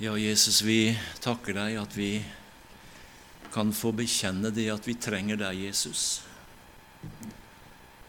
Ja, 0.00 0.14
Jesus, 0.16 0.62
vi 0.64 0.94
takker 1.20 1.52
deg 1.52 1.74
at 1.76 1.92
vi 1.92 2.22
kan 3.52 3.68
få 3.68 3.90
bekjenne 3.92 4.48
det 4.48 4.70
at 4.72 4.86
vi 4.88 4.94
trenger 4.96 5.36
deg, 5.36 5.58
Jesus. 5.60 6.22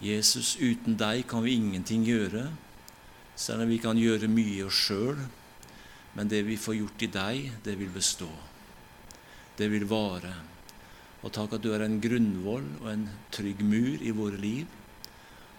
Jesus, 0.00 0.54
uten 0.56 0.94
deg 0.96 1.26
kan 1.28 1.42
vi 1.44 1.58
ingenting 1.58 2.06
gjøre, 2.08 2.46
selv 3.36 3.66
om 3.66 3.68
vi 3.68 3.76
kan 3.82 4.00
gjøre 4.00 4.30
mye 4.32 4.62
oss 4.64 4.78
sjøl. 4.86 5.20
Men 6.16 6.30
det 6.32 6.40
vi 6.46 6.56
får 6.56 6.78
gjort 6.78 7.04
i 7.04 7.08
deg, 7.12 7.50
det 7.66 7.74
vil 7.76 7.92
bestå. 7.92 8.30
Det 9.60 9.68
vil 9.68 9.84
vare. 9.90 10.32
Og 11.20 11.34
takk 11.36 11.58
at 11.58 11.66
du 11.66 11.74
er 11.76 11.84
en 11.84 11.98
grunnvoll 12.00 12.70
og 12.78 12.88
en 12.94 13.04
trygg 13.36 13.60
mur 13.68 14.00
i 14.00 14.14
våre 14.16 14.40
liv. 14.40 14.64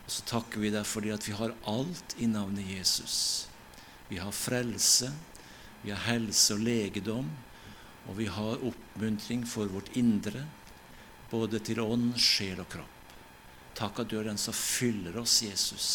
Og 0.01 0.09
så 0.17 0.25
takker 0.33 0.65
vi 0.65 0.73
deg 0.73 0.89
fordi 0.95 1.13
at 1.13 1.29
vi 1.29 1.37
har 1.37 1.53
alt 1.69 2.17
i 2.17 2.31
navnet 2.33 2.73
Jesus. 2.73 3.19
Vi 4.09 4.17
har 4.17 4.33
frelse, 4.33 5.11
vi 5.83 5.91
har 5.91 6.03
helse 6.07 6.55
og 6.55 6.63
legedom, 6.63 7.29
og 8.07 8.17
vi 8.17 8.27
har 8.31 8.63
oppmuntring 8.67 9.45
for 9.47 9.71
vårt 9.71 9.91
indre, 9.99 10.45
både 11.31 11.59
til 11.63 11.81
ånd, 11.83 12.13
sjel 12.19 12.61
og 12.63 12.69
kropp. 12.71 12.89
Takk 13.73 14.03
at 14.03 14.11
du 14.11 14.19
er 14.19 14.29
den 14.29 14.39
som 14.39 14.53
fyller 14.53 15.15
oss, 15.19 15.39
Jesus, 15.43 15.87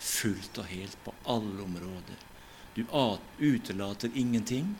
fullt 0.00 0.58
og 0.62 0.70
helt 0.70 0.96
på 1.04 1.14
alle 1.28 1.62
områder. 1.64 2.24
Du 2.74 2.84
utelater 3.38 4.14
ingenting, 4.14 4.70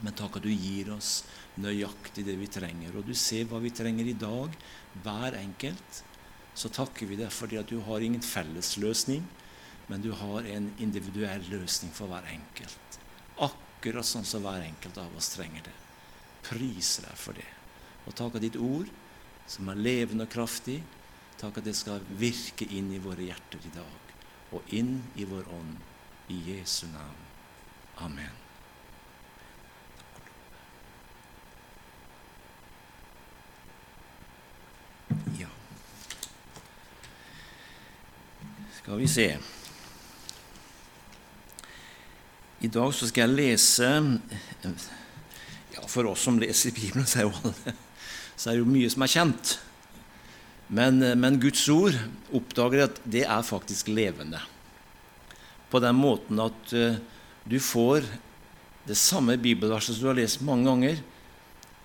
men 0.00 0.16
takk 0.16 0.38
at 0.38 0.46
du 0.46 0.50
gir 0.50 0.90
oss 0.94 1.22
nøyaktig 1.60 2.24
det 2.26 2.34
vi 2.40 2.48
trenger. 2.50 2.96
Og 2.96 3.06
du 3.06 3.14
ser 3.14 3.46
hva 3.48 3.60
vi 3.62 3.70
trenger 3.70 4.08
i 4.08 4.16
dag, 4.18 4.56
hver 5.04 5.38
enkelt. 5.38 6.02
Så 6.54 6.70
takker 6.72 7.06
vi 7.10 7.18
deg 7.20 7.32
fordi 7.34 7.58
at 7.60 7.70
du 7.70 7.80
har 7.86 8.02
ingen 8.02 8.24
fellesløsning, 8.24 9.24
men 9.86 10.02
du 10.02 10.10
har 10.16 10.46
en 10.48 10.70
individuell 10.82 11.44
løsning 11.52 11.92
for 11.94 12.10
hver 12.10 12.26
enkelt. 12.32 12.98
Akkurat 13.42 14.06
sånn 14.06 14.26
som 14.28 14.44
hver 14.44 14.62
enkelt 14.64 14.98
av 15.00 15.16
oss 15.16 15.32
trenger 15.34 15.64
det. 15.66 15.74
Priser 16.46 17.08
deg 17.08 17.18
for 17.18 17.36
det. 17.36 17.48
Og 18.04 18.14
takk 18.16 18.36
av 18.36 18.44
ditt 18.44 18.58
ord, 18.60 18.90
som 19.48 19.68
er 19.68 19.80
levende 19.80 20.28
og 20.28 20.32
kraftig, 20.32 20.78
takk 21.40 21.58
at 21.60 21.66
det 21.66 21.74
skal 21.76 22.04
virke 22.20 22.68
inn 22.70 22.92
i 22.94 23.02
våre 23.02 23.26
hjerter 23.26 23.64
i 23.64 23.74
dag, 23.74 24.14
og 24.54 24.74
inn 24.76 24.98
i 25.16 25.26
vår 25.28 25.50
ånd. 25.52 25.76
I 26.32 26.38
Jesu 26.40 26.86
navn. 26.88 27.18
Amen. 28.00 28.32
Ja 35.38 35.48
Skal 38.78 38.98
vi 38.98 39.08
se 39.08 39.36
I 42.64 42.68
dag 42.72 42.94
så 42.96 43.04
skal 43.10 43.26
jeg 43.26 43.36
lese 43.36 43.88
ja, 45.74 45.82
For 45.90 46.08
oss 46.08 46.22
som 46.24 46.38
leser 46.40 46.72
Bibelen, 46.72 47.04
så 47.04 47.20
er, 47.20 47.26
jo, 47.28 47.52
så 48.38 48.50
er 48.50 48.54
det 48.54 48.62
jo 48.62 48.68
mye 48.70 48.90
som 48.92 49.04
er 49.04 49.12
kjent. 49.12 49.54
Men, 50.72 51.02
men 51.20 51.36
Guds 51.42 51.66
ord 51.68 51.98
oppdager 52.32 52.86
at 52.86 53.00
det 53.04 53.26
er 53.26 53.44
faktisk 53.44 53.90
levende 53.92 54.40
på 55.68 55.80
den 55.82 55.96
måten 55.98 56.38
at 56.38 56.72
uh, 56.78 56.94
du 57.50 57.56
får 57.58 58.06
det 58.86 58.94
samme 58.96 59.34
bibelverset 59.42 59.96
som 59.96 60.04
du 60.04 60.10
har 60.12 60.16
lest 60.20 60.44
mange 60.46 60.68
ganger. 60.68 61.00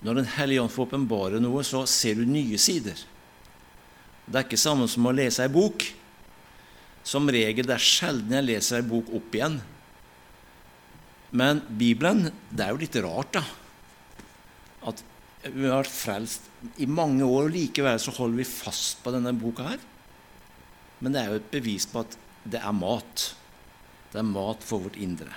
Når 0.06 0.20
Den 0.20 0.28
hellige 0.36 0.62
ånd 0.62 0.72
får 0.72 0.86
åpenbare 0.86 1.40
noe, 1.42 1.64
så 1.66 1.82
ser 1.90 2.20
du 2.20 2.22
nye 2.28 2.60
sider. 2.62 3.02
Det 4.24 4.38
er 4.38 4.46
ikke 4.46 4.60
samme 4.60 4.86
som 4.88 5.10
å 5.10 5.12
lese 5.16 5.42
ei 5.44 5.52
bok. 5.52 5.84
Som 7.04 7.28
regel 7.34 7.66
det 7.66 7.74
er 7.76 7.84
sjelden 7.84 8.38
jeg 8.38 8.48
leser 8.48 8.78
ei 8.78 8.88
bok 8.94 9.10
opp 9.18 9.36
igjen. 9.36 9.58
Men 11.30 11.62
Bibelen 11.68 12.30
Det 12.50 12.64
er 12.64 12.74
jo 12.74 12.80
litt 12.80 12.96
rart, 13.04 13.36
da. 13.38 13.44
At 14.90 15.02
vi 15.44 15.68
har 15.68 15.80
vært 15.80 15.92
frelst 15.92 16.48
i 16.82 16.86
mange 16.90 17.24
år, 17.24 17.48
og 17.48 17.54
likevel 17.54 18.00
så 18.02 18.12
holder 18.12 18.42
vi 18.42 18.48
fast 18.48 19.00
på 19.04 19.12
denne 19.14 19.32
boka 19.36 19.70
her. 19.70 19.84
Men 21.00 21.14
det 21.14 21.22
er 21.22 21.30
jo 21.30 21.38
et 21.40 21.52
bevis 21.52 21.86
på 21.88 22.02
at 22.02 22.16
det 22.44 22.60
er 22.60 22.74
mat. 22.76 23.30
Det 24.12 24.20
er 24.20 24.26
mat 24.28 24.66
for 24.66 24.84
vårt 24.84 24.98
indre. 25.00 25.32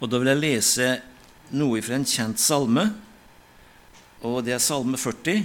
Og 0.00 0.10
Da 0.10 0.18
vil 0.18 0.32
jeg 0.32 0.42
lese 0.42 0.88
noe 1.56 1.80
fra 1.84 1.96
en 1.96 2.08
kjent 2.08 2.42
salme, 2.42 2.88
og 4.26 4.42
det 4.44 4.56
er 4.56 4.62
Salme 4.64 4.98
40. 4.98 5.44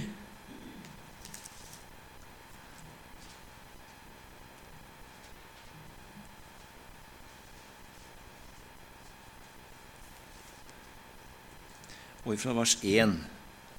Og 12.32 12.38
fra 12.40 12.54
vers 12.56 12.78
1 12.80 13.10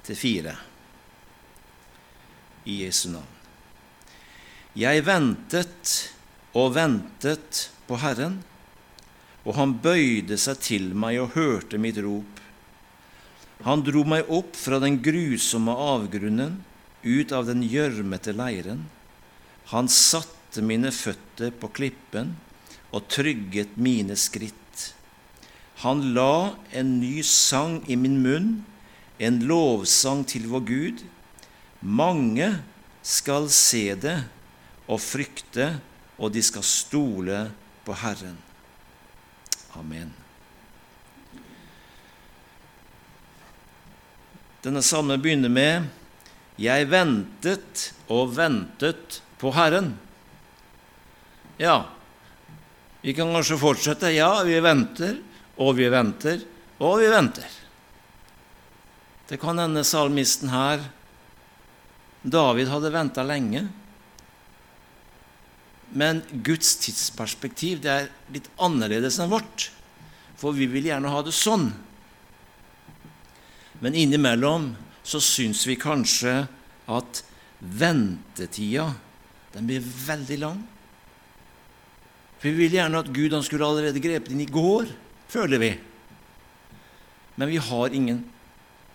til 0.06 0.14
4 0.14 0.52
i 2.70 2.76
Jesu 2.84 3.08
navn. 3.10 3.32
Jeg 4.78 5.02
ventet 5.08 5.94
og 6.54 6.76
ventet 6.76 7.64
på 7.88 7.98
Herren, 7.98 8.36
og 9.42 9.58
han 9.58 9.74
bøyde 9.82 10.38
seg 10.38 10.62
til 10.62 10.86
meg 10.94 11.18
og 11.24 11.34
hørte 11.34 11.82
mitt 11.82 11.98
rop. 12.06 12.38
Han 13.66 13.82
dro 13.82 14.06
meg 14.06 14.30
opp 14.30 14.54
fra 14.54 14.78
den 14.78 15.00
grusomme 15.02 15.74
avgrunnen, 15.74 16.60
ut 17.02 17.34
av 17.34 17.50
den 17.50 17.66
gjørmete 17.66 18.38
leiren. 18.38 18.86
Han 19.74 19.90
satte 19.90 20.62
mine 20.62 20.94
føtter 20.94 21.50
på 21.58 21.74
klippen 21.74 22.36
og 22.94 23.10
trygget 23.10 23.74
mine 23.74 24.14
skritt. 24.14 24.63
Han 25.82 26.14
la 26.14 26.54
en 26.72 27.00
ny 27.00 27.22
sang 27.26 27.80
i 27.90 27.96
min 27.98 28.20
munn, 28.22 28.52
en 29.18 29.40
lovsang 29.48 30.22
til 30.26 30.46
vår 30.52 30.62
Gud. 30.68 31.02
Mange 31.80 32.52
skal 33.02 33.50
se 33.52 33.90
det 33.98 34.20
og 34.86 35.02
frykte 35.02 35.74
og 36.18 36.30
de 36.34 36.42
skal 36.44 36.64
stole 36.66 37.38
på 37.84 37.96
Herren. 37.98 38.36
Amen. 39.74 40.12
Denne 44.64 44.82
salmen 44.82 45.20
begynner 45.20 45.50
med 45.50 45.90
'Jeg 46.56 46.90
ventet 46.90 47.92
og 48.08 48.36
ventet 48.36 49.22
på 49.38 49.50
Herren'. 49.50 49.98
Ja, 51.58 51.82
vi 53.02 53.12
kan 53.12 53.34
kanskje 53.34 53.58
fortsette. 53.58 54.14
Ja, 54.14 54.42
vi 54.42 54.60
venter, 54.60 55.18
og 55.60 55.76
vi 55.78 55.88
venter, 55.92 56.42
og 56.82 56.98
vi 57.02 57.10
venter. 57.12 57.48
Det 59.28 59.38
kan 59.40 59.58
hende 59.58 59.84
salmisten 59.86 60.50
her 60.52 60.82
David 62.24 62.70
hadde 62.72 62.92
venta 62.92 63.22
lenge. 63.26 63.66
Men 65.92 66.22
Guds 66.44 66.74
tidsperspektiv 66.80 67.82
det 67.84 67.92
er 67.92 68.08
litt 68.32 68.48
annerledes 68.56 69.20
enn 69.20 69.32
vårt. 69.32 69.68
For 70.40 70.56
vi 70.56 70.66
vil 70.72 70.88
gjerne 70.88 71.12
ha 71.12 71.20
det 71.24 71.34
sånn. 71.36 71.68
Men 73.84 73.96
innimellom 73.98 74.72
så 75.04 75.20
syns 75.20 75.66
vi 75.68 75.76
kanskje 75.76 76.46
at 76.88 77.20
ventetida 77.60 78.88
den 79.52 79.68
blir 79.68 79.84
veldig 79.84 80.38
lang. 80.40 80.62
Vi 82.40 82.52
vil 82.56 82.74
gjerne 82.76 83.04
at 83.04 83.12
Gud 83.14 83.36
han 83.36 83.44
skulle 83.44 83.68
allerede 83.68 84.02
grepet 84.02 84.32
inn 84.32 84.42
i 84.44 84.50
går, 84.50 84.88
føler 85.30 85.60
vi. 85.62 85.72
Men 87.34 87.50
vi 87.50 87.58
har 87.58 87.94
ingen 87.94 88.22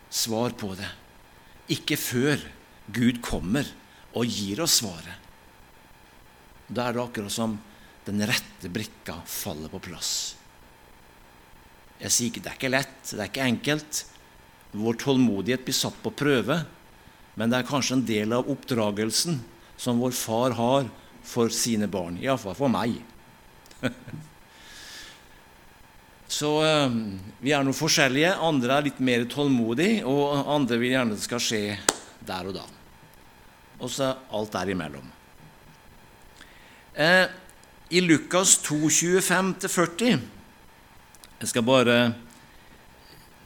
svar 0.10 0.56
på 0.58 0.74
det. 0.80 0.90
Ikke 1.76 1.98
før 2.00 2.42
Gud 2.90 3.22
kommer 3.22 3.68
og 4.18 4.26
gir 4.26 4.62
oss 4.64 4.80
svaret. 4.82 5.16
Da 6.70 6.88
er 6.88 6.96
det 6.96 7.04
akkurat 7.04 7.34
som 7.34 7.58
den 8.06 8.24
rette 8.26 8.70
brikka 8.74 9.20
faller 9.30 9.70
på 9.70 9.82
plass. 9.90 10.14
Jeg 12.00 12.14
sier 12.16 12.32
ikke 12.32 12.44
det 12.46 12.52
er 12.52 12.58
ikke 12.58 12.72
lett, 12.72 12.98
det 13.12 13.20
er 13.20 13.30
ikke 13.30 13.50
enkelt. 13.50 14.02
Vår 14.72 15.00
tålmodighet 15.02 15.66
blir 15.66 15.76
satt 15.76 15.98
på 16.04 16.14
prøve, 16.16 16.62
men 17.36 17.52
det 17.52 17.60
er 17.60 17.70
kanskje 17.70 17.98
en 17.98 18.08
del 18.08 18.36
av 18.38 18.50
oppdragelsen 18.50 19.42
som 19.80 20.02
vår 20.02 20.16
far 20.16 20.56
har 20.58 20.90
for 21.26 21.52
sine 21.54 21.90
barn. 21.92 22.18
Iallfall 22.22 22.58
for 22.58 22.72
meg. 22.72 23.00
Så 26.30 26.50
øh, 26.62 26.98
vi 27.42 27.54
er 27.56 27.64
noe 27.66 27.74
forskjellige. 27.74 28.36
Andre 28.38 28.76
er 28.76 28.86
litt 28.86 29.00
mer 29.02 29.26
tålmodige, 29.30 30.04
og 30.06 30.46
andre 30.54 30.78
vil 30.78 30.94
gjerne 30.94 31.18
det 31.18 31.26
skal 31.26 31.42
skje 31.42 31.64
der 32.26 32.52
og 32.52 32.60
da. 32.60 32.66
Og 33.80 33.90
så 33.90 34.12
alt 34.14 34.54
derimellom. 34.54 35.08
Eh, 36.94 37.26
I 37.90 38.04
Lukas 38.06 38.58
2, 38.68 38.78
25-40 39.24 40.20
Jeg 41.40 41.50
skal 41.50 41.66
bare 41.66 41.98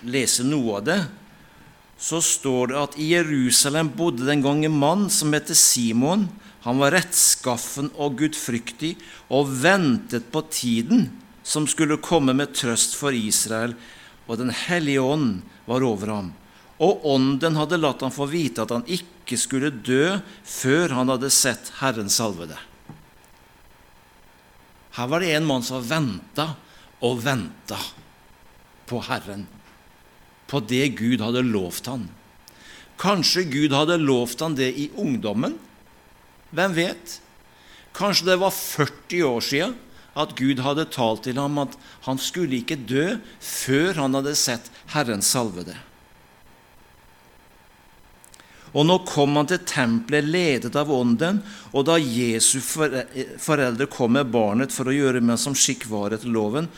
lese 0.04 0.44
noe 0.44 0.82
av 0.82 0.88
det. 0.90 1.00
Så 1.96 2.20
står 2.20 2.74
det 2.74 2.80
at 2.82 3.00
i 3.00 3.14
Jerusalem 3.14 3.94
bodde 3.96 4.28
den 4.28 4.44
gang 4.44 4.66
en 4.66 4.76
mann 4.76 5.08
som 5.14 5.32
het 5.32 5.54
Simon. 5.56 6.28
Han 6.68 6.82
var 6.82 6.98
rettskaffen 6.98 7.94
og 7.96 8.18
gudfryktig 8.20 8.98
og 9.32 9.54
ventet 9.64 10.28
på 10.34 10.44
tiden 10.52 11.12
som 11.44 11.68
skulle 11.68 12.00
komme 12.02 12.34
med 12.36 12.56
trøst 12.56 12.96
for 12.96 13.16
Israel, 13.16 13.76
og 14.28 14.40
Den 14.40 14.50
hellige 14.50 15.02
ånd 15.04 15.42
var 15.68 15.84
over 15.84 16.08
ham. 16.08 16.30
Og 16.80 17.04
ånden 17.06 17.58
hadde 17.60 17.80
latt 17.80 18.02
ham 18.02 18.12
få 18.12 18.26
vite 18.32 18.64
at 18.64 18.72
han 18.72 18.86
ikke 18.88 19.38
skulle 19.38 19.70
dø 19.70 20.16
før 20.48 20.96
han 20.96 21.12
hadde 21.12 21.30
sett 21.32 21.74
Herren 21.82 22.10
salvede. 22.10 22.56
Her 24.94 25.10
var 25.10 25.24
det 25.24 25.34
en 25.34 25.48
mann 25.50 25.66
som 25.66 25.84
venta 25.84 26.54
og 27.04 27.20
venta 27.26 27.80
på 28.88 29.00
Herren, 29.04 29.48
på 30.48 30.60
det 30.70 30.86
Gud 31.00 31.24
hadde 31.24 31.44
lovt 31.46 31.88
han. 31.90 32.08
Kanskje 33.02 33.48
Gud 33.50 33.74
hadde 33.74 33.98
lovt 34.00 34.44
han 34.46 34.56
det 34.56 34.70
i 34.78 34.90
ungdommen? 35.02 35.58
Hvem 36.54 36.76
vet? 36.78 37.18
Kanskje 37.98 38.30
det 38.32 38.38
var 38.42 38.54
40 38.54 39.26
år 39.28 39.44
siden 39.44 39.74
at 40.20 40.36
Gud 40.38 40.62
hadde 40.62 40.90
talt 40.94 41.24
til 41.26 41.40
ham 41.42 41.58
at 41.64 41.74
han 42.06 42.22
skulle 42.22 42.60
ikke 42.62 42.78
dø 42.78 43.16
før 43.40 44.04
han 44.04 44.20
hadde 44.20 44.36
sett 44.38 44.70
Herren 44.94 45.26
salvede. 45.26 45.76
Og 48.74 48.88
nå 48.90 48.96
kom 49.06 49.36
han 49.38 49.50
til 49.50 49.62
tempelet 49.70 50.30
ledet 50.34 50.74
av 50.80 50.90
Ånden, 50.94 51.44
og 51.78 51.86
da 51.86 52.00
Jesu 52.02 52.58
foreldre 52.62 53.86
kom 53.92 54.16
med 54.18 54.32
barnet 54.34 54.74
for 54.74 54.90
å 54.90 54.96
gjøre 54.96 55.22
med 55.22 55.38
som 55.42 55.54
skikk 55.58 55.86
var 55.92 56.16
etter 56.16 56.32
loven, 56.34 56.70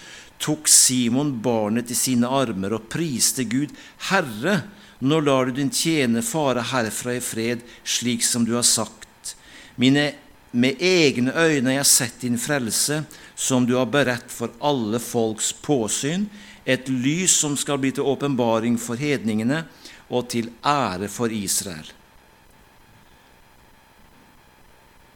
tok 0.44 0.68
Simon 0.68 1.38
barnet 1.44 1.92
i 1.92 1.96
sine 1.96 2.28
armer 2.28 2.76
og 2.76 2.90
priste 2.92 3.46
Gud. 3.48 3.72
Herre, 4.10 4.66
nå 5.00 5.22
lar 5.24 5.48
du 5.48 5.56
din 5.56 5.72
tjener 5.72 6.26
fare 6.26 6.66
herfra 6.74 7.16
i 7.16 7.24
fred, 7.24 7.64
slik 7.88 8.28
som 8.28 8.44
du 8.44 8.58
har 8.58 8.68
sagt. 8.68 9.36
Mine, 9.80 10.10
med 10.56 10.80
egne 10.80 11.34
øyne 11.36 11.70
har 11.70 11.82
jeg 11.82 11.92
sett 11.92 12.22
din 12.24 12.38
frelse, 12.40 13.02
som 13.36 13.66
du 13.68 13.76
har 13.76 13.90
beredt 13.92 14.32
for 14.32 14.54
alle 14.64 15.02
folks 15.04 15.52
påsyn, 15.66 16.30
et 16.66 16.88
lys 16.90 17.36
som 17.44 17.58
skal 17.60 17.78
bli 17.82 17.92
til 17.94 18.08
åpenbaring 18.08 18.78
for 18.82 18.98
hedningene, 18.98 19.66
og 20.10 20.30
til 20.32 20.52
ære 20.64 21.10
for 21.12 21.34
Israel. 21.34 21.88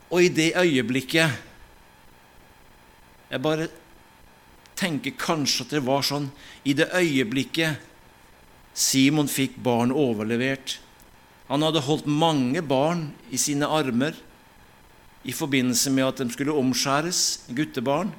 Og 0.09 0.25
i 0.25 0.29
det 0.33 0.55
øyeblikket 0.57 1.45
Jeg 3.29 3.41
bare 3.45 3.67
tenker 4.73 5.13
kanskje 5.13 5.67
at 5.67 5.75
det 5.75 5.83
var 5.85 6.01
sånn 6.01 6.31
I 6.65 6.73
det 6.73 6.87
øyeblikket 6.97 7.77
Simon 8.73 9.29
fikk 9.29 9.59
barn 9.61 9.93
overlevert 9.93 10.79
Han 11.51 11.61
hadde 11.61 11.85
holdt 11.85 12.09
mange 12.09 12.63
barn 12.65 13.11
i 13.29 13.37
sine 13.37 13.69
armer 13.69 14.17
i 15.23 15.35
forbindelse 15.35 15.91
med 15.91 16.07
at 16.07 16.21
de 16.23 16.31
skulle 16.31 16.55
omskjæres, 16.55 17.41
guttebarn. 17.55 18.13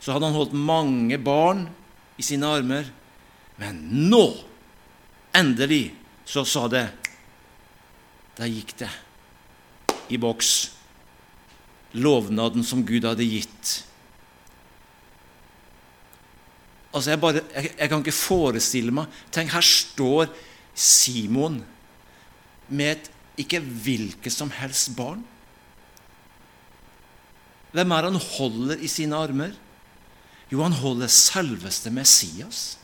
Så 0.00 0.12
hadde 0.12 0.28
han 0.28 0.36
holdt 0.36 0.52
mange 0.52 1.18
barn 1.18 1.66
i 2.18 2.24
sine 2.24 2.48
armer. 2.58 2.90
Men 3.60 3.80
nå 4.10 4.26
Endelig 5.36 5.90
så 6.24 6.46
sa 6.48 6.62
det 6.72 6.86
Der 8.38 8.48
gikk 8.48 8.72
det 8.80 8.88
i 10.08 10.16
boks. 10.20 10.70
Lovnaden 11.96 12.64
som 12.64 12.84
Gud 12.86 13.04
hadde 13.08 13.24
gitt. 13.26 13.72
Altså, 16.92 17.10
jeg, 17.10 17.20
bare, 17.20 17.42
jeg, 17.52 17.72
jeg 17.78 17.90
kan 17.90 18.04
ikke 18.04 18.14
forestille 18.16 18.94
meg 18.94 19.12
Tenk, 19.34 19.52
her 19.52 19.64
står 19.64 20.30
Simon 20.76 21.58
med 22.68 22.92
et 22.94 23.10
ikke 23.40 23.60
hvilket 23.60 24.32
som 24.32 24.48
helst 24.52 24.94
barn. 24.96 25.20
Hvem 27.74 27.92
er 27.92 28.08
han 28.08 28.18
holder 28.20 28.82
i 28.82 28.90
sine 28.90 29.18
armer? 29.18 29.54
Jo, 30.52 30.62
han 30.62 30.76
holder 30.78 31.10
selveste 31.10 31.90
Messias. 31.90 32.76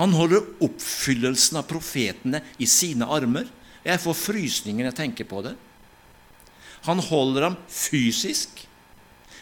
Han 0.00 0.14
holder 0.16 0.42
oppfyllelsen 0.64 1.60
av 1.60 1.68
profetene 1.70 2.40
i 2.58 2.66
sine 2.66 3.06
armer. 3.06 3.46
Jeg 3.84 4.02
får 4.02 4.18
frysninger 4.18 4.82
når 4.82 4.90
jeg 4.90 5.00
tenker 5.04 5.28
på 5.30 5.42
det. 5.46 5.54
Han 6.88 7.00
holder 7.04 7.48
ham 7.48 7.58
fysisk. 7.70 8.64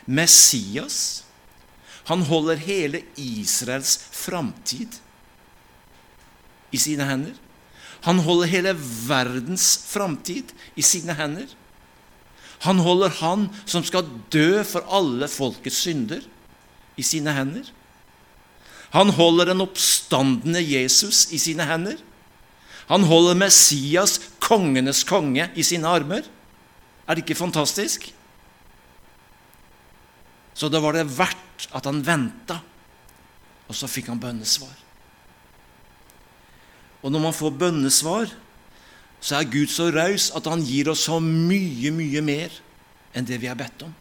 Messias. 0.04 1.24
Han 2.10 2.24
holder 2.26 2.60
hele 2.60 3.04
Israels 3.16 3.96
framtid 4.12 4.98
i 6.72 6.80
sine 6.80 7.06
hender. 7.06 7.34
Han 8.02 8.18
holder 8.24 8.50
hele 8.50 8.72
verdens 9.06 9.76
framtid 9.86 10.50
i 10.74 10.82
sine 10.84 11.14
hender. 11.14 11.46
Han 12.62 12.78
holder 12.78 13.14
han 13.18 13.48
som 13.66 13.82
skal 13.86 14.06
dø 14.30 14.62
for 14.66 14.86
alle 14.94 15.28
folkets 15.30 15.82
synder, 15.82 16.22
i 17.00 17.02
sine 17.06 17.32
hender. 17.32 17.64
Han 18.92 19.08
holder 19.16 19.48
den 19.48 19.64
oppstandende 19.64 20.60
Jesus 20.60 21.24
i 21.32 21.40
sine 21.40 21.64
hender. 21.64 21.96
Han 22.90 23.06
holder 23.08 23.38
Messias, 23.40 24.18
kongenes 24.42 25.00
konge, 25.08 25.48
i 25.56 25.64
sine 25.64 25.88
armer. 25.88 26.26
Er 27.08 27.16
det 27.16 27.24
ikke 27.24 27.38
fantastisk? 27.38 28.10
Så 30.52 30.68
da 30.68 30.82
var 30.84 30.94
det 30.94 31.08
verdt 31.16 31.70
at 31.72 31.88
han 31.88 32.02
venta, 32.04 32.58
og 33.66 33.74
så 33.76 33.88
fikk 33.88 34.10
han 34.12 34.20
bønnesvar. 34.20 34.74
Og 37.02 37.10
når 37.10 37.24
man 37.24 37.34
får 37.34 37.56
bønnesvar, 37.58 38.34
så 39.22 39.38
er 39.38 39.50
Gud 39.50 39.70
så 39.70 39.86
raus 39.94 40.30
at 40.34 40.48
han 40.50 40.64
gir 40.66 40.90
oss 40.90 41.06
så 41.06 41.20
mye, 41.22 41.92
mye 41.94 42.22
mer 42.26 42.54
enn 43.14 43.26
det 43.28 43.38
vi 43.38 43.48
har 43.50 43.58
bedt 43.58 43.84
om. 43.86 43.92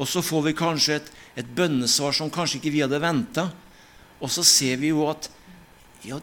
Og 0.00 0.08
så 0.08 0.22
får 0.24 0.48
vi 0.48 0.56
kanskje 0.56 0.98
et, 0.98 1.10
et 1.40 1.54
bønnesvar 1.56 2.16
som 2.16 2.32
kanskje 2.32 2.60
ikke 2.60 2.72
vi 2.72 2.82
hadde 2.84 3.00
venta, 3.02 3.50
og 4.16 4.32
så 4.32 4.44
ser 4.46 4.80
vi 4.80 4.92
jo 4.92 5.04
at 5.10 5.28
ja, 6.06 6.20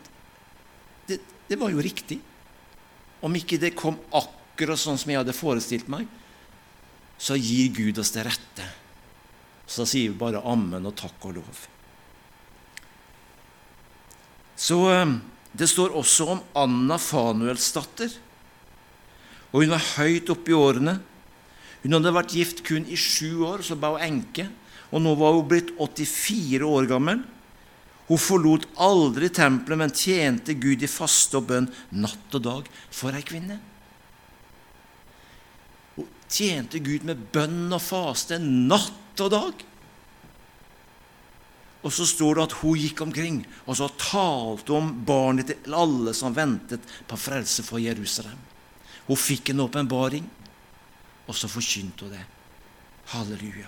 det, 1.09 1.19
det 1.49 1.59
var 1.61 1.73
jo 1.73 1.83
riktig. 1.85 2.17
Om 3.23 3.37
ikke 3.37 3.59
det 3.61 3.75
kom 3.77 3.99
akkurat 4.13 4.79
sånn 4.79 4.97
som 4.99 5.13
jeg 5.13 5.21
hadde 5.21 5.35
forestilt 5.37 5.89
meg, 5.91 6.09
så 7.21 7.37
gir 7.37 7.69
Gud 7.77 8.01
oss 8.01 8.13
det 8.15 8.25
rette. 8.25 8.65
Så 9.69 9.85
sier 9.87 10.11
vi 10.11 10.19
bare 10.19 10.41
ammen 10.49 10.89
og 10.89 10.97
takk 10.97 11.29
og 11.29 11.37
lov. 11.37 11.61
Så 14.59 14.79
eh, 14.91 15.13
Det 15.53 15.69
står 15.69 15.93
også 15.93 16.27
om 16.33 16.41
Anna 16.57 16.97
Fanuels 16.97 17.67
datter. 17.75 18.13
Og 19.53 19.61
hun 19.61 19.73
var 19.75 19.89
høyt 19.99 20.31
oppe 20.33 20.49
i 20.49 20.57
årene. 20.57 20.97
Hun 21.83 21.93
hadde 21.97 22.13
vært 22.15 22.33
gift 22.33 22.63
kun 22.65 22.87
i 22.89 22.97
sju 22.97 23.43
år, 23.45 23.61
så 23.61 23.77
ble 23.77 23.93
hun 23.93 24.05
enke. 24.07 24.47
Og 24.93 25.03
nå 25.03 25.13
var 25.19 25.35
hun 25.37 25.49
blitt 25.49 25.73
84 25.77 26.65
år 26.65 26.89
gammel. 26.89 27.21
Hun 28.07 28.19
forlot 28.19 28.65
aldri 28.83 29.29
tempelet, 29.31 29.79
men 29.79 29.93
tjente 29.93 30.55
Gud 30.59 30.83
i 30.83 30.89
faste 30.91 31.39
og 31.39 31.47
bønn 31.51 31.69
natt 31.95 32.35
og 32.35 32.43
dag. 32.47 32.71
For 32.91 33.15
ei 33.15 33.23
kvinne! 33.25 33.59
Hun 35.95 36.09
tjente 36.27 36.81
Gud 36.83 37.05
med 37.07 37.29
bønn 37.35 37.69
og 37.69 37.81
faste 37.83 38.41
natt 38.41 39.21
og 39.21 39.31
dag. 39.33 39.63
Og 41.83 41.91
så 41.91 42.07
står 42.07 42.37
det 42.37 42.45
at 42.47 42.55
hun 42.61 42.79
gikk 42.79 43.03
omkring 43.03 43.41
og 43.67 43.75
så 43.77 43.89
talte 43.99 44.75
om 44.77 44.91
barnet 45.05 45.51
til 45.51 45.75
alle 45.75 46.13
som 46.15 46.35
ventet 46.35 46.83
på 47.07 47.19
frelse 47.19 47.65
for 47.67 47.81
Jerusalem. 47.83 48.39
Hun 49.03 49.19
fikk 49.19 49.51
en 49.51 49.65
åpenbaring, 49.65 50.25
og 51.27 51.35
så 51.35 51.49
forkynte 51.51 52.07
hun 52.07 52.13
det. 52.15 52.23
Halleluja. 53.11 53.67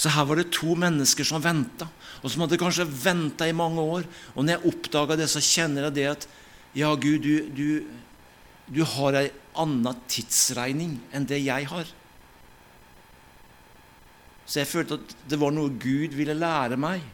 Så 0.00 0.08
her 0.08 0.24
var 0.24 0.40
det 0.40 0.48
to 0.56 0.72
mennesker 0.80 1.26
som 1.28 1.42
venta, 1.44 1.90
og 2.24 2.32
som 2.32 2.46
hadde 2.46 2.58
kanskje 2.60 2.88
venta 2.88 3.44
i 3.44 3.56
mange 3.56 3.82
år. 3.84 4.06
Og 4.32 4.46
når 4.46 4.54
jeg 4.54 4.72
oppdaga 4.72 5.18
det, 5.20 5.28
så 5.28 5.42
kjenner 5.44 5.90
jeg 5.90 5.96
det 5.98 6.06
at 6.14 6.28
ja, 6.72 6.94
Gud, 6.94 7.20
du, 7.20 7.50
du, 7.52 7.68
du 8.70 8.80
har 8.96 9.18
ei 9.20 9.26
anna 9.60 9.92
tidsregning 10.08 10.96
enn 11.12 11.28
det 11.28 11.42
jeg 11.42 11.68
har. 11.68 11.88
Så 14.50 14.64
jeg 14.64 14.70
følte 14.70 14.98
at 14.98 15.12
det 15.30 15.38
var 15.38 15.54
noe 15.54 15.70
Gud 15.78 16.16
ville 16.18 16.34
lære 16.34 16.78
meg. 16.80 17.04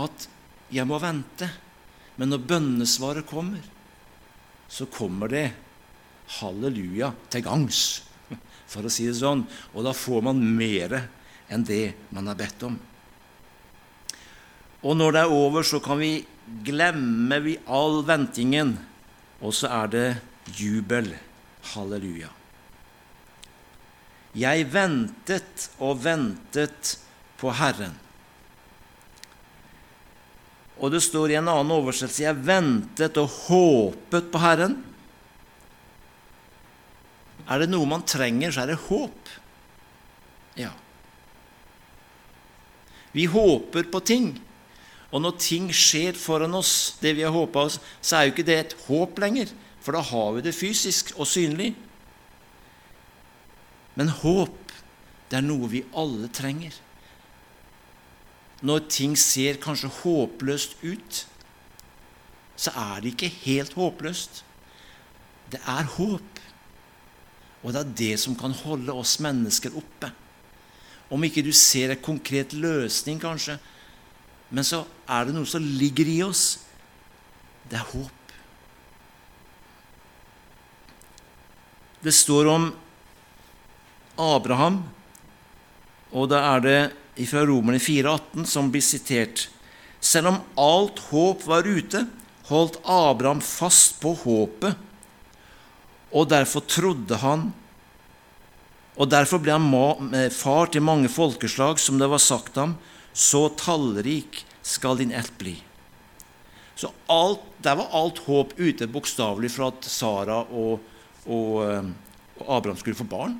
At 0.00 0.28
jeg 0.72 0.88
må 0.88 0.96
vente. 1.02 1.50
Men 2.16 2.32
når 2.32 2.46
bønnesvaret 2.48 3.28
kommer, 3.28 3.60
så 4.68 4.88
kommer 4.88 5.28
det 5.32 5.46
halleluja 6.38 7.12
til 7.32 7.44
gangs 7.44 7.82
for 8.68 8.84
å 8.84 8.92
si 8.92 9.06
det 9.08 9.18
sånn. 9.20 9.44
Og 9.76 9.84
da 9.84 9.92
får 9.96 10.24
man 10.30 10.40
mer 10.40 10.96
enn 11.52 11.68
det 11.68 11.92
man 12.16 12.32
har 12.32 12.38
bedt 12.40 12.64
om. 12.68 12.80
Og 14.88 14.96
når 14.96 15.14
det 15.14 15.22
er 15.24 15.36
over, 15.36 15.66
så 15.66 15.82
kan 15.84 16.00
vi 16.00 16.12
glemme 16.64 17.40
vi 17.44 17.56
all 17.66 18.00
ventingen, 18.08 18.76
og 19.42 19.52
så 19.56 19.72
er 19.82 19.94
det 19.94 20.08
jubel. 20.56 21.12
Halleluja. 21.74 22.37
Jeg 24.38 24.68
ventet 24.70 25.68
og 25.82 25.98
ventet 26.04 26.94
på 27.40 27.50
Herren. 27.58 27.96
Og 30.78 30.92
det 30.94 31.00
står 31.02 31.32
i 31.32 31.38
en 31.40 31.50
annen 31.50 31.74
oversettelse 31.74 32.22
jeg 32.22 32.44
ventet 32.46 33.18
og 33.18 33.32
håpet 33.48 34.28
på 34.30 34.42
Herren. 34.42 34.76
Er 37.48 37.62
det 37.64 37.70
noe 37.72 37.88
man 37.88 38.04
trenger, 38.06 38.52
så 38.52 38.62
er 38.62 38.74
det 38.74 38.82
håp. 38.86 39.32
Ja. 40.58 40.70
Vi 43.16 43.24
håper 43.30 43.88
på 43.90 44.02
ting. 44.06 44.36
Og 45.08 45.22
når 45.24 45.38
ting 45.40 45.70
skjer 45.72 46.18
foran 46.20 46.54
oss, 46.54 46.98
det 47.00 47.14
vi 47.16 47.24
har 47.24 47.32
håpa 47.32 47.64
oss, 47.70 47.78
så 48.04 48.18
er 48.18 48.28
jo 48.28 48.34
ikke 48.34 48.46
det 48.46 48.58
et 48.58 48.74
håp 48.84 49.18
lenger, 49.22 49.50
for 49.80 49.96
da 49.96 50.02
har 50.04 50.34
vi 50.36 50.44
det 50.44 50.52
fysisk 50.54 51.14
og 51.16 51.26
synlig. 51.30 51.72
Men 53.98 54.12
håp, 54.14 54.74
det 55.28 55.40
er 55.40 55.46
noe 55.46 55.68
vi 55.72 55.82
alle 55.98 56.30
trenger. 56.30 56.76
Når 58.62 58.86
ting 58.90 59.16
ser 59.18 59.58
kanskje 59.62 59.90
håpløst 60.00 60.78
ut, 60.82 61.24
så 62.58 62.74
er 62.74 63.02
det 63.02 63.12
ikke 63.14 63.32
helt 63.44 63.74
håpløst. 63.78 64.42
Det 65.50 65.60
er 65.62 65.90
håp. 65.96 66.42
Og 67.62 67.74
det 67.74 67.80
er 67.80 67.94
det 68.02 68.14
som 68.22 68.36
kan 68.38 68.54
holde 68.54 68.94
oss 68.94 69.18
mennesker 69.22 69.74
oppe. 69.78 70.10
Om 71.10 71.24
ikke 71.26 71.42
du 71.42 71.50
ser 71.56 71.94
en 71.94 72.02
konkret 72.04 72.52
løsning, 72.52 73.18
kanskje, 73.22 73.56
men 74.50 74.64
så 74.64 74.84
er 75.08 75.28
det 75.28 75.34
noe 75.36 75.48
som 75.48 75.64
ligger 75.64 76.08
i 76.08 76.20
oss. 76.24 76.60
Det 77.68 77.78
er 77.78 77.90
håp. 77.94 78.34
Det 82.04 82.14
står 82.14 82.48
om 82.52 82.68
Abraham, 84.18 84.82
og 86.12 86.30
da 86.32 86.42
er 86.54 86.64
det 86.64 87.28
fra 87.28 87.44
Romerne 87.46 87.80
4,18 87.82 88.46
som 88.48 88.70
blir 88.72 88.84
sitert. 88.84 89.48
Selv 90.00 90.30
om 90.30 90.42
alt 90.58 91.00
håp 91.10 91.42
var 91.48 91.66
ute, 91.66 92.04
holdt 92.48 92.78
Abraham 92.84 93.40
fast 93.44 93.98
på 94.02 94.14
håpet, 94.22 94.76
og 96.08 96.30
derfor 96.30 96.64
trodde 96.64 97.18
han 97.20 97.50
og 98.98 99.06
derfor 99.12 99.38
ble 99.42 99.54
han 99.54 100.14
eh, 100.14 100.28
far 100.34 100.70
til 100.74 100.82
mange 100.82 101.10
folkeslag, 101.12 101.78
som 101.78 102.00
det 102.00 102.10
var 102.10 102.22
sagt 102.22 102.58
ham, 102.58 102.74
så 103.14 103.46
tallrik 103.58 104.42
skal 104.66 104.98
din 104.98 105.14
ett 105.14 105.30
bli. 105.38 105.54
Så 106.78 106.90
alt, 107.06 107.44
Der 107.58 107.74
var 107.74 107.90
alt 107.90 108.18
håp 108.22 108.52
ute, 108.58 108.86
bokstavelig, 108.86 109.50
for 109.50 109.72
at 109.72 109.86
Sara 109.90 110.44
og, 110.46 110.78
og, 111.26 111.54
eh, 111.66 111.88
og 112.38 112.56
Abraham 112.58 112.78
skulle 112.78 112.98
få 112.98 113.06
barn. 113.06 113.38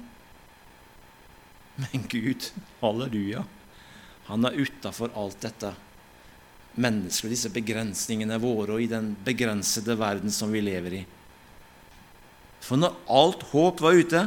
Men 1.83 2.09
Gud, 2.11 2.51
halleluja, 2.81 3.45
han 4.29 4.45
er 4.45 4.59
utafor 4.59 5.13
alt 5.17 5.39
dette 5.45 5.73
mennesker, 6.79 7.31
disse 7.31 7.51
begrensningene 7.55 8.39
våre, 8.43 8.77
og 8.77 8.83
i 8.83 8.91
den 8.91 9.13
begrensede 9.27 9.97
verden 9.99 10.33
som 10.35 10.53
vi 10.55 10.63
lever 10.65 11.01
i. 11.01 11.05
For 12.63 12.81
når 12.81 12.97
alt 13.15 13.47
håp 13.53 13.83
var 13.83 13.99
ute, 13.99 14.25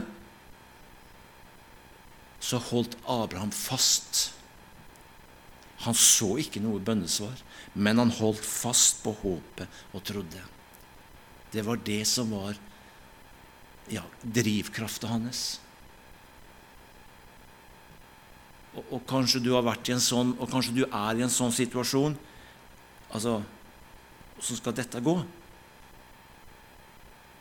så 2.42 2.58
holdt 2.72 2.98
Abraham 3.06 3.52
fast. 3.54 4.32
Han 5.86 5.98
så 5.98 6.36
ikke 6.42 6.62
noe 6.64 6.82
bønnesvar, 6.82 7.36
men 7.74 8.02
han 8.02 8.14
holdt 8.18 8.46
fast 8.46 9.04
på 9.04 9.14
håpet 9.22 9.82
og 9.94 10.06
trodde. 10.08 10.42
Det 11.52 11.66
var 11.68 11.82
det 11.84 12.04
som 12.08 12.32
var 12.34 12.58
ja, 13.92 14.04
drivkrafta 14.24 15.12
hans. 15.12 15.60
Og, 18.72 18.84
og, 18.88 19.02
kanskje 19.08 19.42
du 19.44 19.52
har 19.56 19.66
vært 19.68 19.90
i 19.90 19.96
en 19.96 20.04
sånn, 20.04 20.36
og 20.40 20.50
kanskje 20.52 20.76
du 20.78 20.84
er 20.86 21.20
i 21.20 21.26
en 21.26 21.34
sånn 21.34 21.52
situasjon. 21.56 22.16
Altså 23.12 23.42
Hvordan 24.42 24.58
skal 24.58 24.74
dette 24.74 25.02
gå? 25.06 25.14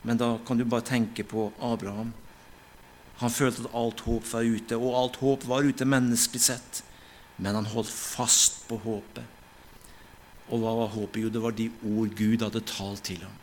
Men 0.05 0.19
da 0.19 0.35
kan 0.45 0.59
du 0.59 0.65
bare 0.69 0.85
tenke 0.85 1.23
på 1.25 1.47
Abraham. 1.61 2.11
Han 3.21 3.33
følte 3.33 3.65
at 3.65 3.75
alt 3.77 4.01
håp 4.05 4.25
var 4.31 4.45
ute, 4.45 4.77
og 4.77 4.97
alt 4.97 5.19
håp 5.21 5.45
var 5.49 5.65
ute 5.65 5.85
menneskelig 5.85 6.41
sett. 6.41 6.81
Men 7.41 7.57
han 7.57 7.69
holdt 7.69 7.89
fast 7.89 8.63
på 8.69 8.77
håpet. 8.81 9.25
Og 10.51 10.61
hva 10.61 10.73
var 10.81 10.93
håpet? 10.93 11.21
Jo, 11.23 11.29
det 11.33 11.41
var 11.41 11.55
de 11.57 11.69
ord 11.89 12.15
Gud 12.17 12.45
hadde 12.45 12.63
talt 12.69 13.05
til 13.07 13.21
ham. 13.23 13.37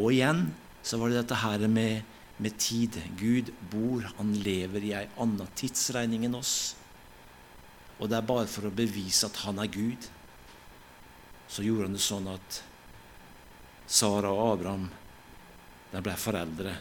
Og 0.00 0.12
igjen 0.12 0.46
så 0.82 0.98
var 0.98 1.12
det 1.12 1.20
dette 1.20 1.40
her 1.42 1.66
med, 1.68 2.02
med 2.36 2.56
tid. 2.58 2.98
Gud 3.18 3.52
bor, 3.70 4.06
han 4.16 4.32
lever 4.44 4.84
i 4.84 4.94
ei 4.96 5.06
anna 5.20 5.46
tidsregning 5.58 6.26
enn 6.28 6.38
oss. 6.38 6.74
Og 8.00 8.08
det 8.10 8.18
er 8.18 8.26
bare 8.26 8.48
for 8.50 8.66
å 8.66 8.74
bevise 8.74 9.28
at 9.28 9.42
han 9.44 9.60
er 9.62 9.70
Gud. 9.72 10.08
Så 11.48 11.64
gjorde 11.66 11.90
han 11.90 11.98
det 11.98 12.04
sånn 12.04 12.30
at 12.32 12.62
Sara 13.86 14.30
og 14.32 14.54
Abraham 14.54 14.88
de 15.92 16.00
ble 16.00 16.16
foreldre 16.16 16.72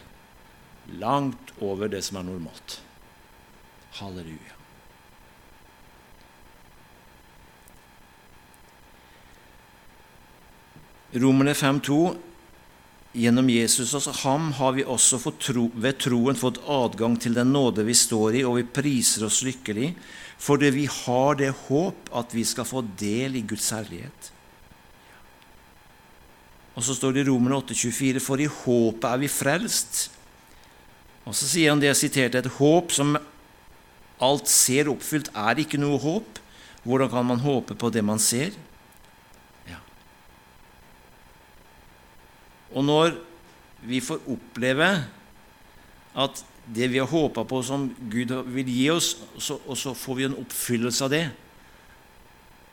langt 1.01 1.51
over 1.61 1.91
det 1.91 2.01
som 2.05 2.21
er 2.21 2.27
normalt. 2.27 2.79
Halleluja. 3.99 4.55
Romerne 11.21 11.53
5,2.: 11.53 12.30
Gjennom 13.11 13.49
Jesus 13.51 13.91
og 13.99 14.05
ham 14.21 14.51
har 14.55 14.77
vi 14.77 14.85
også 14.87 15.19
tro, 15.35 15.65
ved 15.75 15.97
troen 15.99 16.37
fått 16.39 16.61
adgang 16.63 17.17
til 17.19 17.35
den 17.35 17.51
nåde 17.51 17.83
vi 17.83 17.95
står 17.97 18.39
i, 18.39 18.43
og 18.47 18.55
vi 18.61 18.63
priser 18.63 19.25
oss 19.27 19.41
lykkelig, 19.43 19.89
fordi 20.39 20.69
vi 20.71 20.85
har 20.87 21.35
det 21.41 21.51
håp 21.67 22.07
at 22.15 22.31
vi 22.31 22.45
skal 22.47 22.65
få 22.65 22.85
del 22.97 23.35
i 23.35 23.43
Guds 23.43 23.67
herlighet. 23.75 24.31
Og 26.71 26.85
så 26.87 26.95
står 26.95 27.17
det 27.17 27.25
i 27.25 27.27
Romerne 27.27 27.59
8,24.: 27.59 28.23
For 28.23 28.39
i 28.39 28.47
håpet 28.47 29.09
er 29.09 29.19
vi 29.19 29.27
frelst. 29.27 30.07
Og 31.27 31.35
så 31.35 31.45
sier 31.45 31.73
han 31.73 31.81
det 31.83 31.91
jeg 31.91 31.99
siterte, 32.05 32.39
et 32.39 32.55
håp 32.57 32.95
som 32.95 33.17
alt 34.23 34.47
ser 34.49 34.89
oppfylt, 34.89 35.29
er 35.35 35.59
ikke 35.59 35.81
noe 35.81 35.99
håp. 35.99 36.39
Hvordan 36.87 37.11
kan 37.11 37.27
man 37.27 37.43
håpe 37.43 37.75
på 37.75 37.91
det 37.93 38.01
man 38.07 38.23
ser? 38.23 38.55
Og 42.73 42.85
når 42.85 43.15
vi 43.87 43.99
får 44.03 44.27
oppleve 44.29 44.89
at 46.21 46.43
det 46.71 46.87
vi 46.91 46.99
har 47.01 47.09
håpa 47.09 47.43
på, 47.47 47.61
som 47.65 47.87
Gud 48.11 48.31
vil 48.53 48.69
gi 48.69 48.89
oss, 48.93 49.15
og 49.65 49.75
så 49.77 49.95
får 49.97 50.17
vi 50.19 50.27
en 50.27 50.37
oppfyllelse 50.43 51.07
av 51.07 51.13
det 51.13 51.25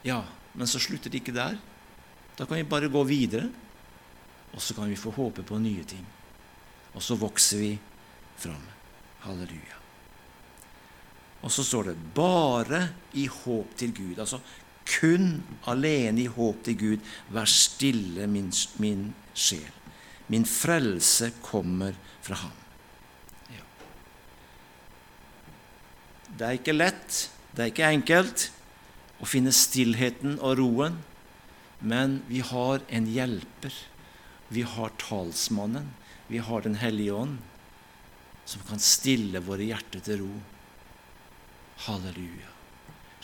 Ja, 0.07 0.23
men 0.55 0.69
så 0.71 0.79
slutter 0.79 1.11
det 1.11 1.19
ikke 1.21 1.35
der. 1.35 1.57
Da 2.39 2.47
kan 2.47 2.61
vi 2.61 2.69
bare 2.69 2.91
gå 2.91 3.03
videre, 3.03 3.49
og 4.55 4.63
så 4.63 4.77
kan 4.77 4.89
vi 4.89 4.97
få 4.97 5.11
håpe 5.17 5.43
på 5.43 5.59
nye 5.59 5.83
ting. 5.85 6.05
Og 6.95 7.03
så 7.03 7.19
vokser 7.19 7.59
vi 7.59 7.73
fram. 8.39 8.63
Halleluja. 9.25 9.79
Og 11.43 11.51
så 11.53 11.65
står 11.65 11.83
det 11.91 11.97
'bare 12.15 12.89
i 13.15 13.27
håp 13.27 13.77
til 13.77 13.93
Gud'. 13.93 14.21
Altså 14.21 14.41
kun 14.87 15.43
alene 15.67 16.23
i 16.23 16.27
håp 16.27 16.65
til 16.65 16.79
Gud. 16.79 16.99
Vær 17.31 17.45
stille, 17.45 18.27
min, 18.27 18.53
min 18.79 19.15
sjel. 19.35 19.73
Min 20.29 20.45
frelse 20.45 21.31
kommer 21.43 21.97
fra 22.25 22.37
Ham. 22.43 22.57
Ja. 23.55 23.65
Det 26.37 26.47
er 26.47 26.59
ikke 26.61 26.77
lett, 26.77 27.21
det 27.53 27.65
er 27.65 27.73
ikke 27.73 27.93
enkelt 27.97 28.49
å 29.19 29.29
finne 29.29 29.55
stillheten 29.57 30.37
og 30.39 30.59
roen, 30.61 30.99
men 31.81 32.21
vi 32.29 32.43
har 32.45 32.85
en 32.93 33.09
hjelper. 33.09 33.75
Vi 34.49 34.65
har 34.67 34.93
talsmannen. 35.01 35.93
Vi 36.29 36.39
har 36.45 36.63
Den 36.63 36.77
hellige 36.77 37.15
ånd 37.15 37.39
som 38.49 38.63
kan 38.69 38.81
stille 38.81 39.41
våre 39.45 39.67
hjerter 39.69 40.01
til 40.05 40.23
ro. 40.23 40.35
Halleluja. 41.85 42.49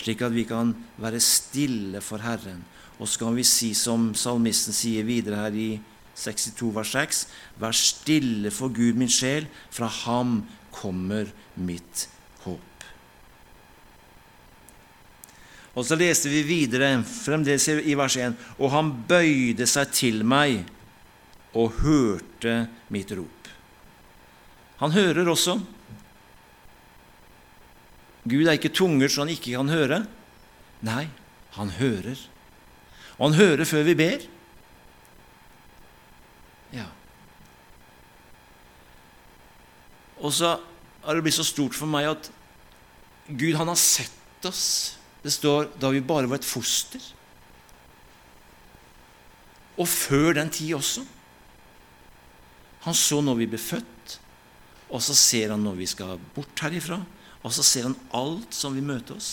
Slik 0.00 0.22
at 0.24 0.34
vi 0.34 0.44
kan 0.48 0.74
være 1.00 1.20
stille 1.22 2.02
for 2.04 2.20
Herren. 2.20 2.60
Og 2.98 3.08
så 3.08 3.24
kan 3.24 3.36
vi 3.36 3.44
si 3.48 3.72
som 3.74 4.12
salmisten 4.18 4.76
sier 4.76 5.06
videre 5.08 5.40
her 5.46 5.56
i 5.56 5.70
62 6.14 6.70
vers 6.74 6.92
6.: 6.94 7.22
Vær 7.60 7.74
stille 7.76 8.52
for 8.54 8.72
Gud, 8.74 8.94
min 8.98 9.10
sjel, 9.10 9.48
fra 9.70 9.88
ham 10.04 10.42
kommer 10.74 11.30
mitt 11.54 12.08
håp. 12.44 12.86
Og 15.74 15.86
så 15.86 15.98
leste 15.98 16.30
vi 16.30 16.44
videre, 16.46 16.96
fremdeles 17.02 17.68
i 17.68 17.96
vers 17.98 18.16
1.: 18.16 18.36
Og 18.58 18.70
han 18.74 18.92
bøyde 19.08 19.66
seg 19.66 19.90
til 19.94 20.22
meg 20.26 20.62
og 21.54 21.80
hørte 21.82 22.64
mitt 22.94 23.10
rop. 23.14 23.50
Han 24.82 24.94
hører 24.94 25.28
også. 25.30 25.58
Gud 28.24 28.46
er 28.48 28.56
ikke 28.56 28.72
tunger 28.74 29.10
så 29.12 29.22
han 29.22 29.34
ikke 29.34 29.54
kan 29.54 29.70
høre. 29.70 30.04
Nei, 30.84 31.06
han 31.56 31.70
hører. 31.78 32.18
Og 33.18 33.28
han 33.28 33.38
hører 33.38 33.68
før 33.68 33.84
vi 33.86 33.94
ber. 33.98 34.24
Ja. 36.74 36.88
Og 40.24 40.32
så 40.32 40.54
har 41.04 41.16
det 41.16 41.24
blitt 41.26 41.36
så 41.36 41.44
stort 41.46 41.76
for 41.76 41.90
meg 41.90 42.08
at 42.08 42.30
Gud 43.28 43.56
han 43.58 43.68
har 43.68 43.80
sett 43.80 44.48
oss. 44.48 44.96
Det 45.24 45.32
står 45.32 45.70
da 45.80 45.90
vi 45.92 46.04
bare 46.04 46.28
var 46.28 46.40
et 46.40 46.48
foster. 46.48 47.00
Og 49.80 49.88
før 49.90 50.36
den 50.38 50.52
tid 50.52 50.76
også. 50.76 51.04
Han 52.84 52.96
så 52.96 53.20
når 53.24 53.40
vi 53.40 53.50
ble 53.52 53.60
født. 53.60 54.18
Og 54.92 55.02
så 55.02 55.16
ser 55.16 55.54
han 55.54 55.64
når 55.64 55.80
vi 55.80 55.88
skal 55.90 56.20
bort 56.36 56.60
herifra, 56.62 57.00
og 57.42 57.52
så 57.52 57.64
ser 57.66 57.88
han 57.88 57.96
alt 58.14 58.54
som 58.54 58.76
vil 58.76 58.84
møte 58.86 59.16
oss. 59.16 59.30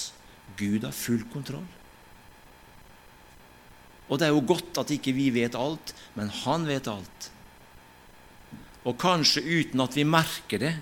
Gud 0.57 0.87
har 0.87 0.95
full 0.95 1.21
kontroll. 1.31 1.67
Og 4.11 4.19
det 4.19 4.27
er 4.27 4.33
jo 4.33 4.43
godt 4.47 4.79
at 4.81 4.91
ikke 4.91 5.13
vi 5.15 5.29
vet 5.35 5.55
alt, 5.55 5.93
men 6.17 6.31
han 6.41 6.65
vet 6.67 6.89
alt. 6.91 7.29
Og 8.87 8.97
kanskje 8.97 9.43
uten 9.45 9.83
at 9.83 9.97
vi 9.97 10.05
merker 10.07 10.61
det, 10.61 10.73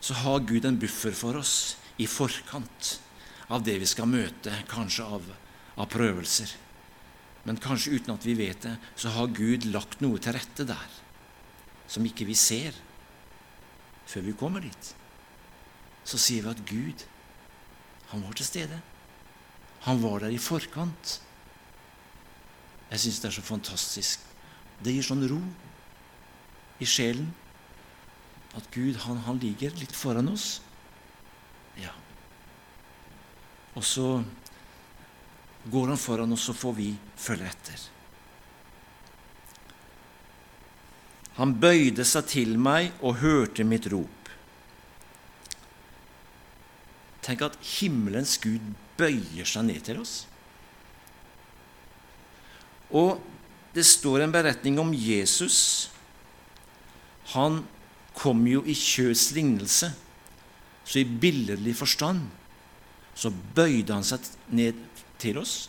så 0.00 0.14
har 0.22 0.46
Gud 0.46 0.64
en 0.64 0.78
buffer 0.80 1.12
for 1.16 1.36
oss 1.40 1.76
i 1.98 2.06
forkant 2.06 2.94
av 3.52 3.64
det 3.66 3.76
vi 3.82 3.88
skal 3.88 4.08
møte, 4.08 4.52
kanskje 4.70 5.04
av, 5.04 5.26
av 5.76 5.90
prøvelser. 5.90 6.54
Men 7.48 7.60
kanskje 7.60 7.98
uten 7.98 8.14
at 8.14 8.24
vi 8.26 8.36
vet 8.38 8.62
det, 8.64 8.76
så 8.96 9.12
har 9.16 9.34
Gud 9.34 9.66
lagt 9.72 10.02
noe 10.04 10.20
til 10.22 10.36
rette 10.36 10.66
der 10.68 10.96
som 11.88 12.04
ikke 12.04 12.26
vi 12.28 12.36
ser 12.36 12.76
før 14.08 14.26
vi 14.26 14.36
kommer 14.36 14.64
dit. 14.64 14.90
Så 16.08 16.20
sier 16.20 16.44
vi 16.44 16.52
at 16.52 16.64
Gud, 16.68 17.04
han 18.12 18.24
var 18.24 18.36
til 18.36 18.48
stede. 18.48 18.80
Han 19.84 20.00
var 20.02 20.24
der 20.24 20.32
i 20.32 20.40
forkant. 20.40 21.18
Jeg 22.88 23.00
syns 23.00 23.20
det 23.20 23.28
er 23.28 23.36
så 23.36 23.44
fantastisk. 23.44 24.24
Det 24.84 24.94
gir 24.94 25.04
sånn 25.04 25.26
ro 25.28 25.40
i 26.78 26.86
sjelen 26.86 27.30
at 28.56 28.66
Gud, 28.74 28.96
han, 29.04 29.20
han 29.26 29.38
ligger 29.42 29.74
litt 29.78 29.94
foran 29.94 30.30
oss. 30.32 30.60
Ja. 31.78 31.92
Og 33.78 33.84
så 33.86 34.22
går 35.70 35.92
han 35.92 36.00
foran 36.00 36.32
oss, 36.34 36.48
så 36.48 36.56
får 36.56 36.74
vi 36.78 36.88
følge 37.18 37.50
etter. 37.50 37.86
Han 41.38 41.54
bøyde 41.60 42.02
seg 42.08 42.26
til 42.32 42.56
meg 42.58 42.96
og 42.98 43.20
hørte 43.20 43.66
mitt 43.66 43.86
rop. 43.92 44.32
Tenk 47.22 47.44
at 47.44 47.58
himmelens 47.76 48.38
Gud 48.42 48.72
bøyer 48.98 49.46
seg 49.46 49.68
ned 49.68 49.84
til 49.86 50.00
oss. 50.02 50.22
Og 52.88 53.20
det 53.76 53.84
står 53.86 54.24
en 54.24 54.32
beretning 54.34 54.80
om 54.80 54.90
Jesus. 54.96 55.90
Han 57.34 57.62
kom 58.16 58.46
jo 58.48 58.62
i 58.64 58.74
kjøds 58.76 59.30
lignelse, 59.36 59.92
så 60.88 61.00
i 61.00 61.04
billedlig 61.04 61.74
forstand 61.76 62.24
så 63.18 63.30
bøyde 63.30 63.92
han 63.92 64.06
seg 64.06 64.24
ned 64.54 64.78
til 65.20 65.40
oss. 65.40 65.66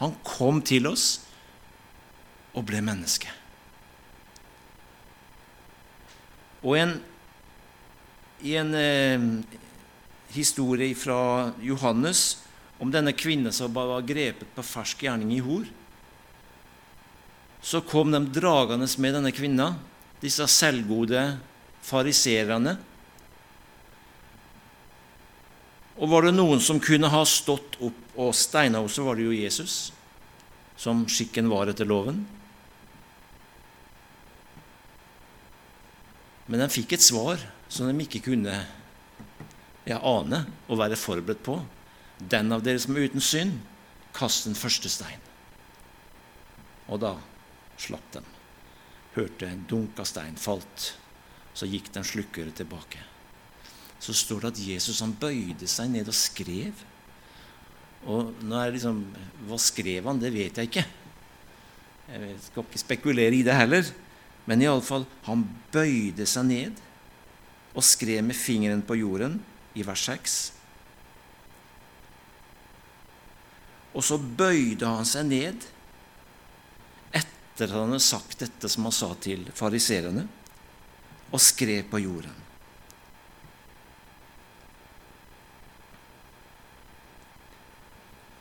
Han 0.00 0.14
kom 0.24 0.60
til 0.64 0.86
oss 0.90 1.18
og 2.54 2.66
ble 2.68 2.82
menneske. 2.84 3.30
Og 6.60 6.76
en, 6.76 6.94
i 8.44 8.54
en 8.60 8.74
eh, 8.76 9.26
historie 10.36 10.94
fra 10.96 11.52
Johannes 11.64 12.42
om 12.80 12.92
denne 12.92 13.14
kvinnen 13.16 13.52
som 13.52 13.72
var 13.74 14.04
grepet 14.08 14.48
på 14.54 14.64
fersk 14.64 15.06
gjerning 15.06 15.32
i 15.36 15.42
hor, 15.44 15.64
så 17.60 17.82
kom 17.84 18.12
de 18.12 18.20
dragende 18.32 18.88
med 19.00 19.16
denne 19.16 19.32
kvinna, 19.36 19.74
disse 20.20 20.46
selvgode 20.52 21.22
fariserene. 21.84 22.76
Og 26.00 26.08
var 26.08 26.24
det 26.24 26.34
noen 26.36 26.60
som 26.64 26.80
kunne 26.80 27.10
ha 27.12 27.22
stått 27.28 27.76
opp 27.84 28.20
og 28.20 28.36
steina 28.36 28.80
henne, 28.80 28.92
så 28.92 29.04
var 29.04 29.16
det 29.16 29.26
jo 29.26 29.36
Jesus, 29.36 29.92
som 30.80 31.04
skikken 31.08 31.50
var 31.52 31.72
etter 31.72 31.88
loven. 31.88 32.22
Men 36.50 36.64
de 36.64 36.70
fikk 36.72 36.96
et 36.96 37.04
svar 37.04 37.42
som 37.70 37.86
de 37.86 38.06
ikke 38.06 38.24
kunne 38.24 38.54
ja, 39.86 39.98
ane 40.00 40.42
og 40.66 40.80
være 40.80 40.98
forberedt 40.98 41.44
på. 41.46 41.60
Den 42.20 42.52
av 42.52 42.64
dere 42.64 42.80
som 42.82 42.96
er 42.96 43.08
uten 43.08 43.24
synd, 43.24 43.60
kast 44.16 44.48
den 44.48 44.58
første 44.58 44.90
stein. 44.92 45.22
Og 46.90 47.00
da 47.04 47.14
slapp 47.80 48.12
dem. 48.16 48.29
Hørte 49.20 49.48
en 49.50 49.64
dunk 49.68 49.98
av 50.00 50.08
stein 50.08 50.38
falt. 50.40 50.92
Så 51.52 51.68
gikk 51.68 51.90
den 51.92 52.06
slukkøret 52.06 52.56
tilbake. 52.56 53.02
Så 54.00 54.14
står 54.16 54.46
det 54.46 54.52
at 54.54 54.60
Jesus 54.64 55.02
han 55.04 55.12
bøyde 55.20 55.68
seg 55.68 55.90
ned 55.92 56.08
og 56.08 56.16
skrev. 56.16 56.86
Og 58.08 58.30
nå 58.40 58.56
er 58.56 58.70
det 58.70 58.78
liksom, 58.78 59.02
Hva 59.48 59.58
skrev 59.60 60.08
han? 60.08 60.22
Det 60.22 60.30
vet 60.32 60.56
jeg 60.56 60.70
ikke. 60.70 60.86
Jeg 62.10 62.38
skal 62.46 62.64
ikke 62.64 62.80
spekulere 62.80 63.36
i 63.36 63.44
det 63.46 63.54
heller. 63.58 63.90
Men 64.48 64.64
iallfall, 64.64 65.04
han 65.26 65.44
bøyde 65.74 66.24
seg 66.26 66.48
ned 66.48 66.80
og 67.76 67.84
skrev 67.86 68.24
med 68.26 68.34
fingeren 68.34 68.80
på 68.82 68.96
jorden 68.98 69.36
i 69.78 69.84
vers 69.86 70.06
6. 70.08 70.38
Og 73.94 74.02
så 74.06 74.16
bøyde 74.16 74.88
han 74.88 75.06
seg 75.06 75.28
ned 75.28 75.68
etter 77.60 77.74
at 77.74 77.80
han 77.82 77.92
hadde 77.92 78.00
sagt 78.00 78.40
dette 78.40 78.68
som 78.72 78.86
han 78.88 78.94
sa 78.94 79.10
til 79.20 79.44
fariserene, 79.52 80.24
og 81.30 81.42
skrev 81.42 81.84
på 81.90 82.00
jorden. 82.00 82.36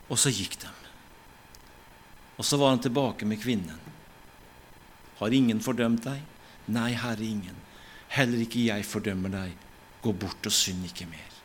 Og 0.09 0.17
så 0.17 0.31
gikk 0.33 0.55
de. 0.63 0.71
Og 2.39 2.47
så 2.47 2.57
var 2.57 2.71
han 2.71 2.81
tilbake 2.81 3.27
med 3.27 3.41
kvinnen. 3.43 3.77
Har 5.19 5.35
ingen 5.35 5.59
fordømt 5.61 6.07
deg? 6.07 6.23
Nei, 6.71 6.93
Herre, 6.95 7.25
ingen. 7.25 7.57
Heller 8.15 8.41
ikke 8.41 8.63
jeg 8.63 8.87
fordømmer 8.87 9.35
deg. 9.35 9.51
Gå 10.01 10.13
bort 10.15 10.47
og 10.47 10.55
synd 10.55 10.87
ikke 10.87 11.05
mer. 11.11 11.35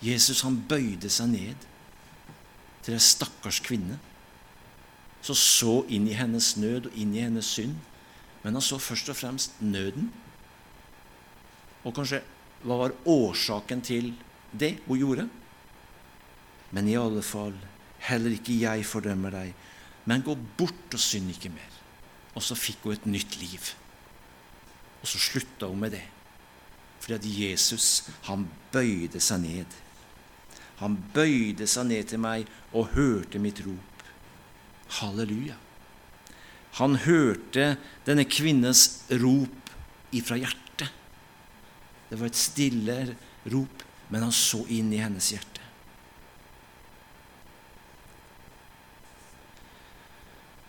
Jesus 0.00 0.44
han 0.46 0.62
bøyde 0.70 1.10
seg 1.10 1.32
ned 1.34 1.66
til 2.86 2.94
ei 2.94 3.02
stakkars 3.02 3.58
kvinne 3.66 3.98
så 5.22 5.34
så 5.34 5.74
inn 5.90 6.06
i 6.08 6.16
hennes 6.16 6.54
nød 6.56 6.90
og 6.90 6.98
inn 6.98 7.14
i 7.16 7.22
hennes 7.24 7.46
synd. 7.58 7.76
Men 8.42 8.56
han 8.56 8.64
så 8.64 8.78
først 8.78 9.10
og 9.12 9.18
fremst 9.18 9.58
nøden. 9.60 10.12
Og 11.84 11.94
kanskje 11.96 12.22
hva 12.62 12.78
var 12.80 12.94
årsaken 13.06 13.82
til 13.86 14.12
det 14.52 14.78
hun 14.86 14.98
gjorde? 14.98 15.26
Men 16.74 16.88
i 16.88 16.96
alle 16.98 17.22
fall, 17.24 17.54
heller 18.04 18.34
ikke 18.34 18.56
jeg 18.60 18.86
fordømmer 18.86 19.34
deg, 19.34 19.52
men 20.08 20.24
gå 20.24 20.34
bort 20.58 20.94
og 20.94 21.02
synd 21.02 21.30
ikke 21.32 21.52
mer. 21.52 21.74
Og 22.34 22.44
så 22.44 22.56
fikk 22.58 22.84
hun 22.84 22.96
et 22.96 23.06
nytt 23.08 23.38
liv. 23.40 23.72
Og 25.02 25.08
så 25.08 25.20
slutta 25.22 25.70
hun 25.70 25.80
med 25.80 25.94
det. 25.96 26.04
Fordi 26.98 27.14
at 27.14 27.26
Jesus, 27.26 28.08
han 28.26 28.46
bøyde 28.72 29.20
seg 29.22 29.42
ned. 29.42 29.76
Han 30.82 30.98
bøyde 31.14 31.66
seg 31.66 31.88
ned 31.88 32.10
til 32.10 32.22
meg 32.22 32.48
og 32.72 32.92
hørte 32.94 33.40
mitt 33.42 33.62
rop. 33.66 33.87
Halleluja. 34.88 35.56
Han 36.78 36.96
hørte 37.02 37.74
denne 38.06 38.24
kvinnes 38.28 39.04
rop 39.20 39.72
ifra 40.14 40.38
hjertet. 40.38 40.88
Det 42.08 42.16
var 42.16 42.30
et 42.30 42.38
stille 42.38 42.98
rop, 43.52 43.82
men 44.08 44.24
han 44.24 44.34
så 44.34 44.62
inn 44.72 44.92
i 44.94 45.02
hennes 45.02 45.32
hjerte. 45.34 45.64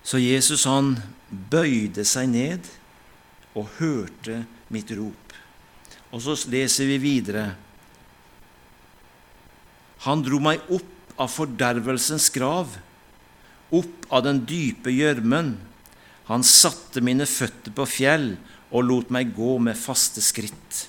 Så 0.03 0.17
Jesus 0.17 0.65
han 0.65 0.95
bøyde 1.29 2.03
seg 2.07 2.31
ned 2.31 2.65
og 3.53 3.69
hørte 3.77 4.41
mitt 4.73 4.89
rop. 4.97 5.35
Og 6.09 6.23
så 6.25 6.33
leser 6.49 6.89
vi 6.89 6.97
videre. 7.03 7.51
Han 10.07 10.23
dro 10.25 10.39
meg 10.41 10.63
opp 10.73 11.19
av 11.19 11.29
fordervelsens 11.29 12.29
grav 12.33 12.73
opp 13.75 14.07
av 14.09 14.23
den 14.25 14.43
dype 14.49 14.91
gjørmen. 14.93 15.55
Han 16.29 16.45
satte 16.45 17.01
mine 17.05 17.25
føtter 17.29 17.73
på 17.75 17.87
fjell 17.89 18.31
og 18.69 18.85
lot 18.85 19.13
meg 19.13 19.33
gå 19.35 19.57
med 19.61 19.77
faste 19.77 20.21
skritt. 20.21 20.85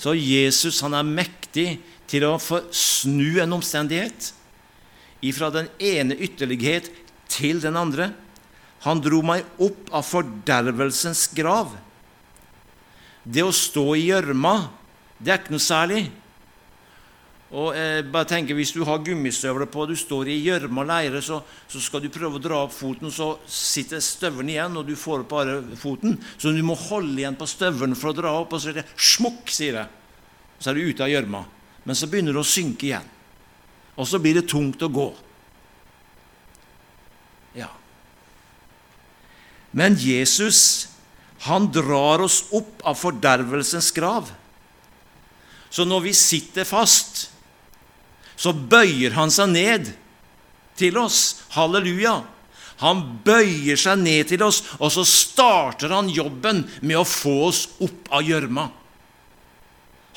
Så 0.00 0.14
Jesus 0.16 0.80
han 0.84 0.96
er 0.96 1.04
mektig 1.04 1.68
til 2.08 2.24
å 2.24 2.38
få 2.40 2.62
snu 2.72 3.40
en 3.42 3.58
omstendighet 3.58 4.30
ifra 5.20 5.50
den 5.52 5.68
ene 5.76 6.16
ytterlighet 6.16 6.88
til 7.30 7.60
den 7.60 7.76
andre. 7.76 8.10
Han 8.86 9.02
dro 9.04 9.20
meg 9.24 9.44
opp 9.60 9.92
av 9.92 10.06
fordervelsens 10.08 11.26
grav. 11.36 11.74
Det 13.22 13.44
å 13.44 13.52
stå 13.52 13.84
i 13.98 14.06
gjørma, 14.08 14.54
det 15.20 15.34
er 15.34 15.42
ikke 15.42 15.52
noe 15.52 15.66
særlig. 15.68 16.06
Og 17.50 17.74
jeg 17.74 18.04
bare 18.12 18.28
tenker, 18.30 18.54
Hvis 18.54 18.70
du 18.72 18.84
har 18.86 19.02
gummistøvler 19.02 19.66
på, 19.66 19.86
du 19.86 19.96
står 19.98 20.28
i 20.30 20.38
gjørme 20.38 20.84
og 20.84 20.86
leire, 20.86 21.22
så, 21.22 21.40
så, 21.66 21.80
skal 21.82 22.02
du 22.02 22.08
prøve 22.08 22.38
å 22.38 22.42
dra 22.42 22.60
opp 22.62 22.74
foten, 22.74 23.10
så 23.10 23.40
sitter 23.46 23.98
støvelen 23.98 24.52
igjen, 24.52 24.76
og 24.78 24.86
du 24.86 24.94
får 24.94 25.24
opp 25.24 25.32
bare 25.32 25.56
foten. 25.76 26.14
Så 26.38 26.54
du 26.54 26.62
må 26.62 26.78
holde 26.78 27.18
igjen 27.18 27.38
på 27.38 27.48
støvelen 27.50 27.98
for 27.98 28.12
å 28.12 28.18
dra 28.20 28.36
opp, 28.38 28.54
og 28.54 28.62
så 28.62 28.70
er 28.70 28.78
det 28.78 28.86
smukk, 28.94 29.50
sier 29.50 29.80
det. 29.80 29.88
Så 30.60 30.70
er 30.70 30.78
du 30.78 30.86
ute 30.86 31.02
av 31.02 31.10
gjørma. 31.10 31.42
Men 31.88 31.98
så 31.98 32.06
begynner 32.06 32.36
det 32.36 32.44
å 32.44 32.46
synke 32.46 32.86
igjen. 32.86 33.10
Og 33.98 34.06
så 34.06 34.20
blir 34.22 34.38
det 34.38 34.46
tungt 34.48 34.82
å 34.86 34.92
gå. 34.92 35.08
Ja. 37.58 37.72
Men 39.74 39.98
Jesus, 39.98 40.86
han 41.48 41.66
drar 41.74 42.22
oss 42.22 42.44
opp 42.54 42.86
av 42.86 42.94
fordervelsens 43.00 43.90
grav. 43.96 44.30
Så 45.70 45.86
når 45.86 46.06
vi 46.08 46.14
sitter 46.14 46.66
fast, 46.66 47.28
så 48.40 48.54
bøyer 48.54 49.12
han 49.18 49.32
seg 49.32 49.52
ned 49.52 49.90
til 50.80 50.96
oss. 50.96 51.42
Halleluja. 51.52 52.20
Han 52.80 53.02
bøyer 53.24 53.76
seg 53.76 54.00
ned 54.00 54.30
til 54.30 54.40
oss, 54.46 54.62
og 54.80 54.88
så 54.94 55.04
starter 55.04 55.92
han 55.92 56.08
jobben 56.08 56.62
med 56.80 56.96
å 56.96 57.04
få 57.04 57.34
oss 57.50 57.66
opp 57.84 58.08
av 58.16 58.24
gjørma. 58.24 58.70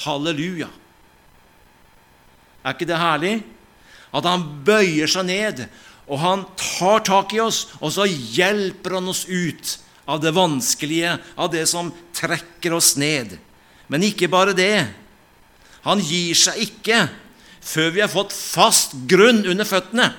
Halleluja. 0.06 0.70
Er 2.64 2.76
ikke 2.78 2.88
det 2.88 3.02
herlig? 3.02 3.34
At 4.16 4.30
han 4.30 4.46
bøyer 4.64 5.12
seg 5.12 5.28
ned, 5.28 5.66
og 6.08 6.22
han 6.24 6.46
tar 6.60 7.04
tak 7.04 7.36
i 7.36 7.42
oss, 7.44 7.66
og 7.84 7.92
så 7.92 8.08
hjelper 8.08 9.02
han 9.02 9.12
oss 9.12 9.26
ut 9.28 9.74
av 10.08 10.22
det 10.24 10.32
vanskelige, 10.36 11.18
av 11.36 11.52
det 11.52 11.66
som 11.68 11.92
trekker 12.16 12.76
oss 12.80 12.94
ned. 13.00 13.36
Men 13.92 14.08
ikke 14.08 14.32
bare 14.32 14.56
det. 14.56 14.86
Han 15.84 16.00
gir 16.00 16.40
seg 16.40 16.64
ikke 16.64 17.02
før 17.63 17.93
vi 17.95 18.04
har 18.04 18.12
fått 18.12 18.36
fast 18.36 18.95
grunn 19.10 19.43
under 19.47 19.67
føttene. 19.67 20.10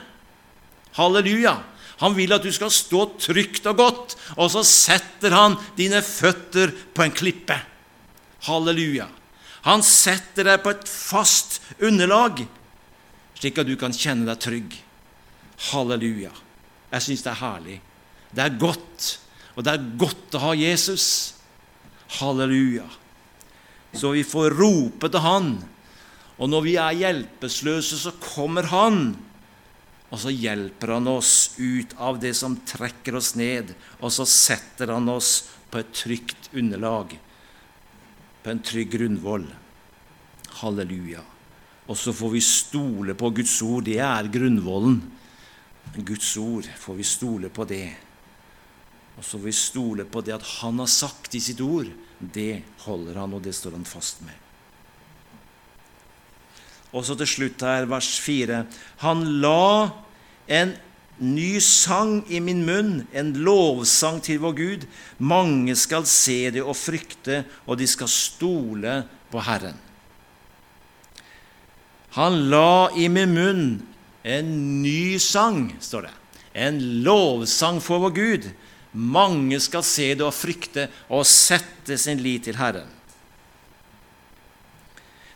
Halleluja. 0.97 1.59
Han 2.03 2.15
vil 2.17 2.33
at 2.35 2.43
du 2.43 2.51
skal 2.55 2.73
stå 2.75 3.05
trygt 3.23 3.67
og 3.71 3.79
godt, 3.79 4.17
og 4.37 4.51
så 4.51 4.65
setter 4.67 5.35
han 5.35 5.59
dine 5.79 6.03
føtter 6.03 6.73
på 6.95 7.05
en 7.05 7.15
klippe. 7.15 7.57
Halleluja. 8.49 9.07
Han 9.65 9.85
setter 9.87 10.49
deg 10.51 10.65
på 10.65 10.75
et 10.75 10.89
fast 10.91 11.61
underlag, 11.81 12.43
slik 13.39 13.61
at 13.63 13.69
du 13.69 13.77
kan 13.81 13.95
kjenne 13.97 14.27
deg 14.29 14.43
trygg. 14.43 14.75
Halleluja. 15.71 16.33
Jeg 16.93 17.07
syns 17.07 17.25
det 17.25 17.33
er 17.33 17.41
herlig. 17.41 17.79
Det 18.35 18.43
er 18.43 18.59
godt, 18.59 19.07
og 19.55 19.65
det 19.65 19.73
er 19.73 19.87
godt 19.99 20.37
å 20.37 20.43
ha 20.49 20.53
Jesus. 20.59 21.07
Halleluja. 22.19 22.87
Så 23.95 24.11
vi 24.15 24.25
får 24.27 24.57
rope 24.59 25.09
til 25.09 25.23
Han. 25.23 25.55
Og 26.39 26.51
når 26.51 26.65
vi 26.67 26.75
er 26.81 26.99
hjelpeløse, 26.99 27.99
så 27.99 28.15
kommer 28.23 28.71
Han. 28.73 29.15
Og 30.11 30.19
så 30.21 30.31
hjelper 30.35 30.97
Han 30.97 31.11
oss 31.11 31.55
ut 31.59 31.95
av 31.99 32.19
det 32.23 32.35
som 32.39 32.59
trekker 32.67 33.17
oss 33.19 33.35
ned, 33.39 33.75
og 34.01 34.11
så 34.15 34.27
setter 34.27 34.95
Han 34.95 35.09
oss 35.13 35.51
på 35.71 35.83
et 35.83 35.95
trygt 35.95 36.51
underlag 36.55 37.17
på 38.45 38.53
en 38.53 38.61
trygg 38.61 38.93
grunnvoll. 38.93 39.47
Halleluja. 40.61 41.23
Og 41.89 41.97
så 41.97 42.13
får 42.13 42.31
vi 42.37 42.41
stole 42.45 43.17
på 43.17 43.31
Guds 43.39 43.57
ord. 43.65 43.87
Det 43.89 43.99
er 44.05 44.29
grunnvollen. 44.33 45.01
Guds 45.97 46.37
ord 46.41 46.69
får 46.81 46.99
vi 47.01 47.07
stole 47.09 47.49
på 47.49 47.65
det. 47.69 47.89
Og 49.17 49.25
så 49.25 49.39
får 49.39 49.47
vi 49.47 49.57
stole 49.57 50.05
på 50.05 50.21
det 50.25 50.37
at 50.37 50.49
Han 50.61 50.83
har 50.83 50.93
sagt 50.93 51.35
i 51.35 51.41
sitt 51.41 51.61
ord. 51.65 51.89
Det 52.19 52.63
holder 52.85 53.21
Han, 53.23 53.37
og 53.37 53.45
det 53.45 53.55
står 53.57 53.79
Han 53.79 53.89
fast 53.89 54.21
med. 54.27 54.44
Og 56.95 57.03
så 57.07 57.17
til 57.19 57.27
slutt 57.29 57.63
her, 57.67 57.89
vers 57.91 58.09
4. 58.23 58.63
Han 59.03 59.25
la 59.43 59.91
en 60.47 60.77
ny 61.19 61.59
sang 61.63 62.21
i 62.31 62.41
min 62.43 62.63
munn, 62.67 62.93
en 63.15 63.33
lovsang 63.47 64.21
til 64.23 64.41
vår 64.43 64.55
Gud. 64.59 64.87
Mange 65.19 65.75
skal 65.79 66.07
se 66.11 66.39
det 66.55 66.63
og 66.63 66.77
frykte, 66.79 67.43
og 67.67 67.79
de 67.79 67.89
skal 67.91 68.11
stole 68.11 69.01
på 69.33 69.43
Herren. 69.43 69.79
Han 72.15 72.45
la 72.51 72.91
i 72.95 73.09
min 73.11 73.35
munn 73.35 73.65
en 74.25 74.51
ny 74.83 75.19
sang, 75.19 75.75
står 75.83 76.07
det. 76.07 76.15
En 76.55 76.79
lovsang 77.03 77.81
for 77.83 78.07
vår 78.07 78.15
Gud. 78.15 78.47
Mange 78.95 79.59
skal 79.61 79.83
se 79.83 80.13
det 80.15 80.23
og 80.23 80.35
frykte 80.37 80.87
og 81.11 81.27
sette 81.27 81.99
sin 81.99 82.23
lit 82.23 82.47
til 82.47 82.59
Herren. 82.59 82.87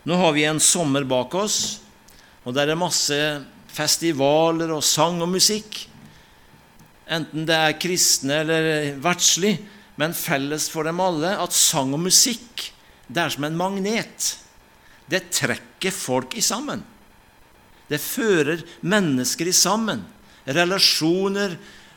Nå 0.07 0.15
har 0.15 0.35
vi 0.35 0.45
en 0.47 0.61
sommer 0.63 1.03
bak 1.03 1.35
oss, 1.35 1.79
og 2.47 2.55
der 2.55 2.71
er 2.71 2.79
masse 2.79 3.17
festivaler 3.73 4.71
og 4.71 4.83
sang 4.85 5.19
og 5.23 5.31
musikk. 5.33 5.83
Enten 7.09 7.47
det 7.49 7.57
er 7.57 7.79
kristne 7.81 8.41
eller 8.43 8.99
verdslig, 9.03 9.57
men 9.99 10.15
felles 10.15 10.69
for 10.71 10.87
dem 10.87 11.01
alle 11.03 11.33
at 11.41 11.55
sang 11.55 11.91
og 11.97 12.03
musikk 12.07 12.69
det 13.09 13.23
er 13.23 13.33
som 13.33 13.47
en 13.47 13.57
magnet. 13.57 14.27
Det 15.09 15.23
trekker 15.33 15.93
folk 15.93 16.35
i 16.37 16.43
sammen. 16.45 16.83
Det 17.89 17.97
fører 17.97 18.61
mennesker 18.85 19.49
i 19.49 19.55
sammen. 19.55 20.03
Relasjoner 20.45 21.55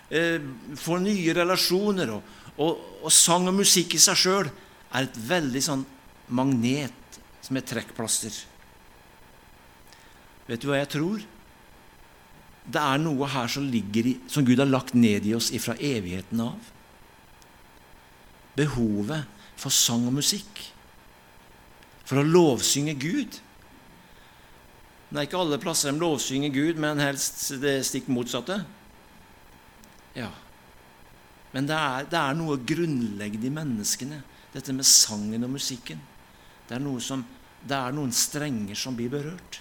eh, 0.09 0.41
får 0.81 1.03
nye 1.05 1.35
relasjoner. 1.37 2.15
Og, 2.17 2.41
og, 2.57 2.81
og, 3.03 3.13
sang 3.13 3.51
og 3.51 3.59
musikk 3.61 3.99
i 3.99 4.01
seg 4.01 4.17
sjøl 4.17 4.49
er 4.49 5.05
et 5.05 5.21
veldig 5.29 5.65
sånn 5.69 5.85
magnet 6.33 7.02
som 7.43 7.59
et 7.59 7.69
trekkplaster. 7.69 8.35
Vet 10.49 10.63
du 10.63 10.69
hva 10.71 10.81
jeg 10.81 10.91
tror? 10.95 11.23
Det 12.63 12.79
er 12.79 13.01
noe 13.03 13.27
her 13.31 13.51
som, 13.51 13.67
i, 13.67 14.17
som 14.31 14.47
Gud 14.47 14.61
har 14.63 14.71
lagt 14.71 14.95
ned 14.95 15.27
i 15.27 15.35
oss 15.35 15.51
ifra 15.55 15.75
evigheten 15.83 16.43
av. 16.45 16.71
Behovet 18.59 19.27
for 19.59 19.75
sang 19.75 20.07
og 20.11 20.15
musikk. 20.21 20.63
For 22.07 22.21
å 22.21 22.27
lovsynge 22.27 22.95
Gud. 23.01 23.39
Det 25.13 25.19
er 25.19 25.27
ikke 25.27 25.41
alle 25.43 25.61
plasser 25.61 25.93
de 25.93 26.01
lovsynger 26.01 26.55
Gud, 26.55 26.79
men 26.81 27.03
helst 27.03 27.51
det 27.63 27.81
stikk 27.85 28.09
motsatte. 28.13 28.63
Ja. 30.17 30.31
Men 31.53 31.69
det 31.69 31.77
er, 31.77 32.07
det 32.09 32.21
er 32.21 32.39
noe 32.39 32.57
grunnleggende 32.57 33.49
i 33.49 33.53
menneskene, 33.53 34.23
dette 34.55 34.73
med 34.77 34.89
sangen 34.89 35.45
og 35.45 35.53
musikken. 35.53 36.01
Det 36.73 36.79
er, 36.79 37.01
som, 37.05 37.21
det 37.69 37.77
er 37.77 37.93
noen 37.93 38.15
strenger 38.17 38.79
som 38.79 38.95
blir 38.97 39.11
berørt. 39.13 39.59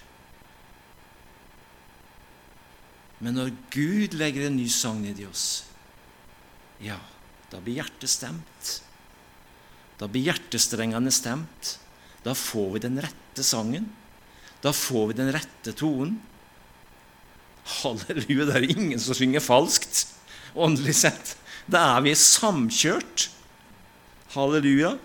Men 3.20 3.36
når 3.36 3.50
Gud 3.74 4.16
legger 4.16 4.46
en 4.46 4.56
ny 4.56 4.64
sang 4.72 5.02
ned 5.04 5.20
i 5.20 5.26
oss, 5.28 5.66
ja, 6.80 6.96
da 7.52 7.60
blir 7.60 7.82
hjertet 7.82 8.08
stemt. 8.08 8.70
Da 10.00 10.08
blir 10.08 10.30
hjertestrengene 10.30 11.12
stemt. 11.12 11.76
Da 12.24 12.32
får 12.32 12.72
vi 12.78 12.84
den 12.86 12.96
rette 13.04 13.44
sangen. 13.44 13.92
Da 14.64 14.72
får 14.72 15.12
vi 15.12 15.18
den 15.20 15.30
rette 15.36 15.76
tonen. 15.76 16.16
Halleluja, 17.82 18.48
det 18.48 18.56
er 18.56 18.70
ingen 18.72 18.98
som 18.98 19.14
synger 19.14 19.44
falskt, 19.44 20.06
åndelig 20.56 20.96
sett. 21.04 21.36
Da 21.68 21.84
er 21.92 22.08
vi 22.08 22.16
samkjørt. 22.16 23.28
Halleluja. 24.32 24.96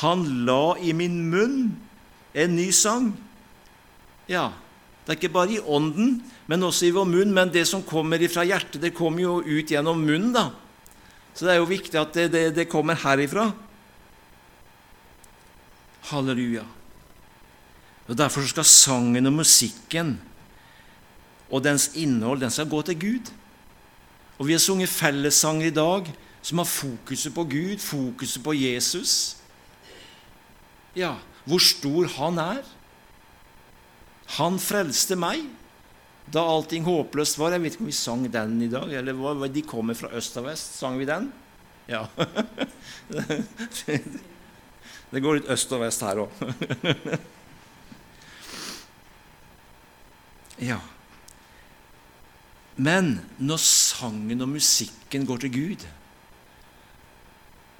Han 0.00 0.24
la 0.46 0.74
i 0.82 0.92
min 0.96 1.20
munn 1.30 1.58
en 2.34 2.56
ny 2.56 2.70
sang. 2.74 3.12
Ja, 4.26 4.50
det 5.04 5.12
er 5.12 5.18
ikke 5.20 5.34
bare 5.36 5.54
i 5.54 5.60
ånden, 5.60 6.16
men 6.50 6.66
også 6.66 6.88
i 6.88 6.94
vår 6.96 7.06
munn. 7.06 7.34
Men 7.36 7.52
det 7.54 7.66
som 7.70 7.84
kommer 7.86 8.22
fra 8.32 8.46
hjertet, 8.48 8.80
det 8.82 8.94
kommer 8.96 9.22
jo 9.22 9.38
ut 9.44 9.70
gjennom 9.70 10.00
munnen, 10.02 10.32
da. 10.34 10.48
Så 11.34 11.46
det 11.46 11.54
er 11.54 11.60
jo 11.60 11.70
viktig 11.70 11.98
at 11.98 12.14
det, 12.14 12.28
det, 12.32 12.44
det 12.56 12.70
kommer 12.70 12.98
herifra. 12.98 13.50
Halleluja. 16.10 16.64
Og 18.08 18.16
Derfor 18.18 18.44
skal 18.46 18.66
sangen 18.68 19.26
og 19.26 19.32
musikken 19.40 20.16
og 21.54 21.62
dens 21.64 21.90
innhold 21.94 22.42
den 22.42 22.52
skal 22.52 22.68
gå 22.68 22.82
til 22.82 22.98
Gud. 23.00 23.30
Og 24.38 24.46
Vi 24.46 24.52
har 24.52 24.58
sunget 24.58 24.88
fellessanger 24.88 25.66
i 25.66 25.74
dag 25.74 26.10
som 26.42 26.58
har 26.58 26.68
fokuset 26.68 27.34
på 27.34 27.44
Gud, 27.44 27.78
fokuset 27.78 28.42
på 28.42 28.52
Jesus. 28.52 29.36
Ja, 30.94 31.16
hvor 31.44 31.62
stor 31.62 32.08
han 32.16 32.40
er. 32.40 32.62
Han 34.38 34.56
frelste 34.62 35.18
meg 35.18 35.44
da 36.32 36.40
allting 36.40 36.86
håpløst 36.86 37.36
var. 37.38 37.52
Jeg 37.52 37.64
vet 37.64 37.76
ikke 37.76 37.84
om 37.84 37.90
vi 37.90 37.96
sang 37.96 38.24
den 38.32 38.62
i 38.64 38.70
dag. 38.72 38.92
eller 38.92 39.16
hva, 39.18 39.48
De 39.48 39.62
kommer 39.62 39.94
fra 39.98 40.08
øst 40.16 40.36
og 40.40 40.46
vest. 40.48 40.78
Sang 40.78 40.98
vi 40.98 41.08
den? 41.08 41.32
Ja. 41.90 42.06
Det 45.14 45.20
går 45.22 45.36
litt 45.36 45.50
øst 45.52 45.72
og 45.76 45.84
vest 45.84 46.02
her 46.02 46.24
òg. 46.24 46.30
Ja. 50.54 50.78
Men 52.78 53.16
når 53.42 53.58
sangen 53.58 54.42
og 54.44 54.52
musikken 54.52 55.26
går 55.26 55.40
til 55.42 55.50
Gud, 55.50 55.82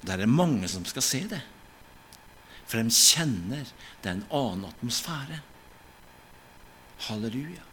da 0.03 0.13
er 0.13 0.23
det 0.25 0.27
mange 0.27 0.67
som 0.67 0.83
skal 0.87 1.03
se 1.03 1.21
det. 1.31 1.39
For 2.65 2.81
de 2.81 2.93
kjenner 2.93 3.65
det 4.01 4.09
er 4.09 4.17
en 4.17 4.27
annen 4.33 4.69
atmosfære. 4.69 5.39
Halleluja. 7.07 7.63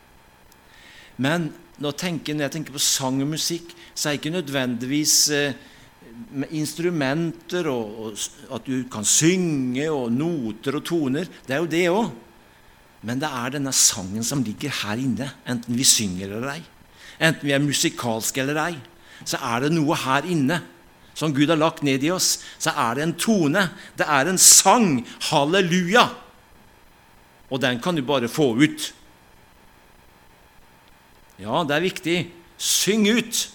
Men 1.22 1.50
når, 1.82 1.96
tenker, 2.00 2.34
når 2.34 2.46
jeg 2.46 2.54
tenker 2.56 2.74
på 2.74 2.82
sang 2.82 3.20
og 3.22 3.30
musikk, 3.34 3.74
så 3.94 4.08
er 4.08 4.16
det 4.16 4.20
ikke 4.20 4.34
nødvendigvis 4.34 5.16
eh, 5.36 5.54
instrumenter 6.56 7.68
og, 7.70 7.98
og, 8.06 8.26
at 8.56 8.66
du 8.66 8.84
kan 8.92 9.06
synge 9.08 9.86
og 9.92 10.12
noter 10.12 10.78
og 10.80 10.84
toner. 10.88 11.28
Det 11.46 11.56
er 11.56 11.62
jo 11.62 11.72
det 11.76 11.86
òg. 11.92 12.12
Men 13.02 13.18
det 13.18 13.28
er 13.28 13.56
denne 13.56 13.72
sangen 13.74 14.24
som 14.24 14.44
ligger 14.46 14.70
her 14.84 15.00
inne, 15.02 15.26
enten 15.48 15.74
vi 15.74 15.86
synger 15.86 16.36
eller 16.36 16.52
ei. 16.54 16.60
Enten 17.22 17.48
vi 17.48 17.54
er 17.54 17.62
musikalske 17.62 18.44
eller 18.44 18.60
ei. 18.62 18.76
Så 19.26 19.40
er 19.42 19.64
det 19.64 19.72
noe 19.74 19.96
her 19.98 20.26
inne 20.30 20.60
som 21.14 21.34
Gud 21.34 21.50
har 21.52 21.60
lagt 21.60 21.82
ned 21.82 22.04
i 22.04 22.10
oss. 22.10 22.38
Så 22.58 22.72
er 22.72 22.96
det 22.96 23.06
en 23.06 23.14
tone. 23.18 23.68
Det 23.98 24.06
er 24.08 24.28
en 24.30 24.38
sang. 24.40 25.00
Halleluja! 25.30 26.08
og 27.52 27.60
den 27.60 27.80
kan 27.84 27.96
du 27.96 28.02
bare 28.04 28.30
få 28.32 28.54
ut. 28.56 28.92
Ja, 31.42 31.64
det 31.68 31.76
er 31.76 31.84
viktig. 31.84 32.18
Syng 32.56 33.08
ut! 33.12 33.48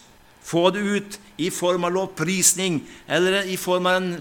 Få 0.48 0.70
det 0.72 0.80
ut 0.80 1.18
i 1.42 1.50
form 1.52 1.84
av 1.84 1.92
lovprisning 1.96 2.80
eller 3.08 3.50
i 3.50 3.58
form 3.60 3.90
av 3.90 3.98
en, 4.00 4.12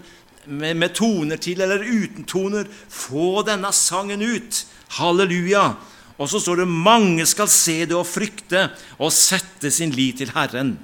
med, 0.47 0.79
med 0.81 0.95
toner 0.97 1.39
til 1.39 1.61
eller 1.63 1.85
uten 1.85 2.25
toner. 2.27 2.67
Få 2.89 3.45
denne 3.47 3.71
sangen 3.77 4.25
ut. 4.25 4.65
Halleluja! 4.97 5.69
Og 6.17 6.31
så 6.33 6.41
står 6.41 6.63
det 6.63 6.73
'mange 6.73 7.27
skal 7.29 7.49
se 7.49 7.85
det 7.85 7.93
og 7.93 8.09
frykte 8.09 8.71
og 8.97 9.13
sette 9.13 9.71
sin 9.71 9.93
lit 9.93 10.17
til 10.19 10.33
Herren'. 10.33 10.79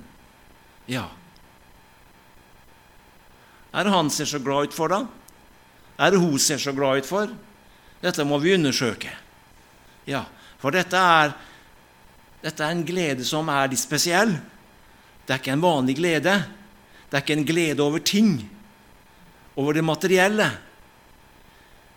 Ja. 0.86 1.08
Er 3.72 3.84
det 3.84 3.94
han 3.94 4.10
ser 4.12 4.28
så 4.28 4.40
glad 4.42 4.68
ut 4.68 4.76
for, 4.76 4.92
da? 4.92 5.06
Er 5.98 6.12
det 6.12 6.20
hun 6.20 6.38
ser 6.40 6.60
så 6.60 6.74
glad 6.76 7.02
ut 7.02 7.08
for? 7.08 7.30
Dette 8.02 8.24
må 8.26 8.38
vi 8.42 8.54
undersøke. 8.56 9.12
Ja, 10.08 10.24
for 10.60 10.74
dette 10.74 10.98
er, 10.98 11.32
dette 12.42 12.64
er 12.64 12.74
en 12.74 12.84
glede 12.86 13.24
som 13.26 13.48
er 13.52 13.70
litt 13.70 13.80
spesiell. 13.80 14.34
Det 15.22 15.34
er 15.34 15.40
ikke 15.40 15.54
en 15.54 15.64
vanlig 15.64 15.96
glede. 16.00 16.34
Det 17.08 17.16
er 17.16 17.24
ikke 17.24 17.38
en 17.38 17.48
glede 17.48 17.84
over 17.84 18.02
ting, 18.02 18.34
over 19.56 19.76
det 19.76 19.84
materielle. 19.86 20.48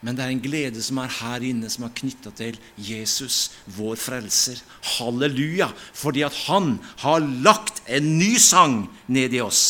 Men 0.06 0.18
det 0.18 0.26
er 0.26 0.34
en 0.36 0.44
glede 0.44 0.84
som 0.86 1.00
er 1.02 1.14
her 1.18 1.44
inne, 1.48 1.70
som 1.72 1.88
er 1.88 1.96
knytta 1.98 2.30
til 2.38 2.60
Jesus, 2.78 3.56
vår 3.74 3.98
frelser. 3.98 4.60
Halleluja! 5.00 5.72
Fordi 5.98 6.22
at 6.28 6.36
han 6.46 6.76
har 7.02 7.26
lagt 7.42 7.82
en 7.90 8.12
ny 8.20 8.36
sang 8.38 8.84
ned 9.08 9.34
i 9.34 9.42
oss. 9.42 9.64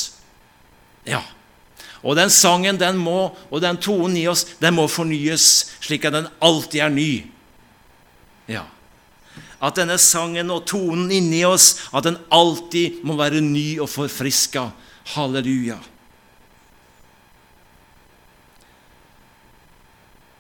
Ja. 1.08 1.22
Og 2.04 2.18
den 2.20 2.32
sangen 2.34 2.80
den 2.82 3.00
må, 3.00 3.32
og 3.50 3.62
den 3.64 3.80
tonen 3.82 4.18
i 4.20 4.28
oss 4.30 4.46
den 4.62 4.76
må 4.78 4.88
fornyes, 4.92 5.72
slik 5.84 6.06
at 6.08 6.18
den 6.18 6.30
alltid 6.44 6.84
er 6.86 6.94
ny. 6.94 7.12
Ja. 8.52 8.66
At 9.64 9.80
denne 9.80 9.98
sangen 10.02 10.52
og 10.54 10.66
tonen 10.70 11.10
inni 11.14 11.42
oss 11.48 11.88
at 11.96 12.06
den 12.06 12.20
alltid 12.34 13.02
må 13.08 13.18
være 13.20 13.42
ny 13.42 13.80
og 13.80 13.90
forfriska. 13.90 14.70
Halleluja. 15.16 15.78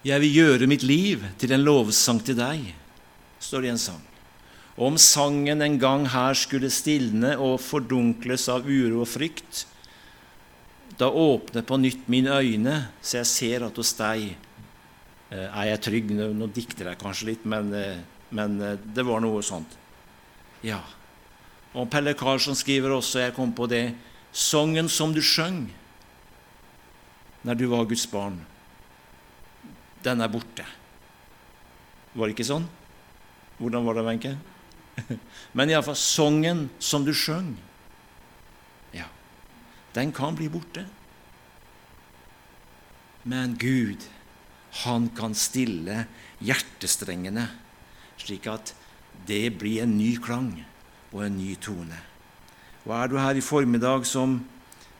Jeg 0.05 0.21
vil 0.21 0.35
gjøre 0.37 0.67
mitt 0.69 0.83
liv 0.85 1.23
til 1.41 1.55
en 1.55 1.63
lovsang 1.65 2.19
til 2.21 2.37
deg, 2.37 2.67
står 3.41 3.63
det 3.63 3.69
i 3.71 3.73
en 3.73 3.81
sang. 3.81 4.03
Og 4.75 4.91
om 4.91 4.97
sangen 5.01 5.63
en 5.65 5.77
gang 5.81 6.03
her 6.11 6.35
skulle 6.37 6.69
stilne 6.73 7.31
og 7.41 7.57
fordunkles 7.63 8.45
av 8.53 8.67
uro 8.67 9.01
og 9.01 9.09
frykt, 9.09 9.63
da 10.99 11.09
åpner 11.11 11.65
på 11.67 11.77
nytt 11.81 12.07
mine 12.11 12.33
øyne, 12.39 12.75
så 13.01 13.19
jeg 13.19 13.31
ser 13.31 13.65
at 13.67 13.77
hos 13.79 13.93
deg 13.99 14.29
eh, 14.31 15.47
er 15.47 15.71
jeg 15.73 15.83
trygg. 15.87 16.13
Nå 16.15 16.49
dikter 16.55 16.91
jeg 16.91 17.01
kanskje 17.01 17.31
litt, 17.33 17.45
men, 17.45 17.73
eh, 17.75 17.99
men 18.35 18.59
eh, 18.61 18.77
det 18.95 19.05
var 19.07 19.23
noe 19.23 19.43
sånt. 19.45 19.77
Ja. 20.65 20.81
Og 21.75 21.89
Pelle 21.91 22.15
Karlsson 22.15 22.55
skriver 22.55 22.95
også, 22.95 23.25
jeg 23.25 23.35
kom 23.35 23.51
på 23.55 23.67
det, 23.71 23.89
sangen 24.35 24.87
som 24.91 25.13
du 25.15 25.21
sjøng 25.23 25.65
når 27.45 27.57
du 27.59 27.67
var 27.71 27.87
Guds 27.87 28.07
barn 28.09 28.39
den 30.05 30.21
er 30.21 30.29
borte. 30.29 30.65
Var 32.15 32.27
det 32.27 32.35
ikke 32.35 32.47
sånn? 32.47 32.67
Hvordan 33.57 33.87
var 33.87 33.97
det, 33.97 34.05
Wenche? 34.05 34.33
Men 35.57 35.71
iallfall 35.71 35.97
sangen 35.99 36.67
som 36.79 37.05
du 37.07 37.11
sjøng, 37.15 37.55
den 39.95 40.11
kan 40.15 40.35
bli 40.35 40.49
borte. 40.51 40.85
Men 43.23 43.55
Gud, 43.57 44.03
han 44.85 45.09
kan 45.15 45.33
stille 45.33 46.03
hjertestrengene, 46.43 47.47
slik 48.21 48.45
at 48.51 48.75
det 49.25 49.55
blir 49.57 49.85
en 49.85 49.95
ny 49.97 50.15
klang 50.21 50.51
og 51.13 51.23
en 51.25 51.39
ny 51.39 51.55
tone. 51.57 51.97
Og 52.85 52.93
er 52.93 53.09
du 53.09 53.17
her 53.17 53.39
i 53.39 53.43
formiddag 53.43 54.05
som 54.05 54.37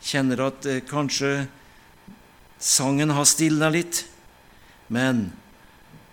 kjenner 0.01 0.47
at 0.47 0.65
eh, 0.69 0.81
kanskje 0.85 1.45
sangen 2.57 3.13
har 3.13 3.27
stilna 3.29 3.69
litt, 3.73 4.05
men 4.87 5.27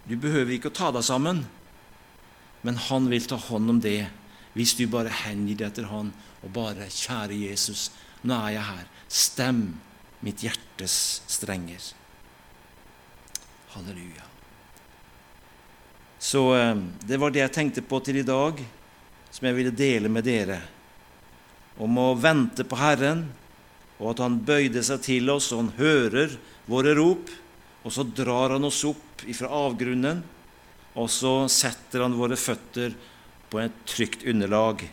du 0.08 0.16
behøver 0.18 0.56
ikke 0.56 0.72
å 0.72 0.76
ta 0.76 0.90
deg 0.92 1.06
sammen. 1.06 1.44
Men 2.62 2.78
han 2.90 3.08
vil 3.10 3.24
ta 3.26 3.38
hånd 3.40 3.70
om 3.72 3.80
det 3.82 4.10
hvis 4.52 4.74
du 4.76 4.84
bare 4.90 5.12
hengir 5.22 5.58
deg 5.58 5.70
etter 5.70 5.88
han 5.88 6.12
og 6.42 6.52
bare 6.52 6.90
'Kjære 6.90 7.38
Jesus, 7.48 7.90
nå 8.22 8.38
er 8.38 8.56
jeg 8.56 8.68
her. 8.68 8.86
Stem 9.08 9.62
mitt 10.22 10.44
hjertes 10.44 10.96
strenger.' 11.30 11.92
Halleluja. 13.72 14.26
Så 16.22 16.42
eh, 16.54 16.76
det 17.08 17.18
var 17.18 17.32
det 17.32 17.40
jeg 17.40 17.54
tenkte 17.56 17.82
på 17.82 17.98
til 18.04 18.20
i 18.20 18.26
dag, 18.26 18.58
som 19.32 19.46
jeg 19.48 19.56
ville 19.56 19.72
dele 19.74 20.10
med 20.12 20.26
dere. 20.28 20.60
Om 21.80 21.96
å 21.98 22.10
vente 22.14 22.66
på 22.68 22.76
Herren, 22.76 23.24
og 23.98 24.12
at 24.12 24.20
Han 24.22 24.42
bøyde 24.44 24.82
seg 24.84 25.00
til 25.02 25.30
oss, 25.32 25.50
og 25.52 25.64
Han 25.64 25.72
hører 25.78 26.36
våre 26.70 26.94
rop. 26.98 27.30
Og 27.82 27.90
så 27.90 28.04
drar 28.06 28.54
han 28.54 28.62
oss 28.68 28.84
opp 28.86 29.24
ifra 29.26 29.48
avgrunnen, 29.50 30.20
og 30.94 31.08
så 31.10 31.48
setter 31.50 32.04
han 32.04 32.14
våre 32.14 32.36
føtter 32.38 32.94
på 33.50 33.58
et 33.58 33.80
trygt 33.90 34.22
underlag. 34.28 34.84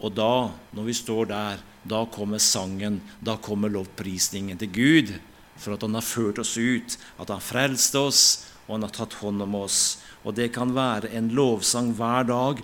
Og 0.00 0.12
da, 0.12 0.50
når 0.76 0.88
vi 0.90 0.96
står 0.96 1.30
der, 1.30 1.62
da 1.82 2.04
kommer 2.12 2.38
sangen, 2.42 3.00
da 3.20 3.36
kommer 3.40 3.72
lovprisningen 3.72 4.58
til 4.60 4.72
Gud 4.74 5.12
for 5.60 5.76
at 5.76 5.84
han 5.84 5.96
har 5.96 6.04
ført 6.04 6.40
oss 6.40 6.54
ut, 6.56 6.96
at 7.20 7.28
han 7.32 7.42
frelste 7.44 8.00
oss, 8.00 8.22
og 8.66 8.78
han 8.78 8.86
har 8.86 8.94
tatt 8.96 9.18
hånd 9.20 9.44
om 9.44 9.58
oss. 9.60 9.98
Og 10.24 10.36
det 10.36 10.50
kan 10.54 10.72
være 10.76 11.10
en 11.16 11.32
lovsang 11.36 11.92
hver 11.98 12.28
dag 12.28 12.62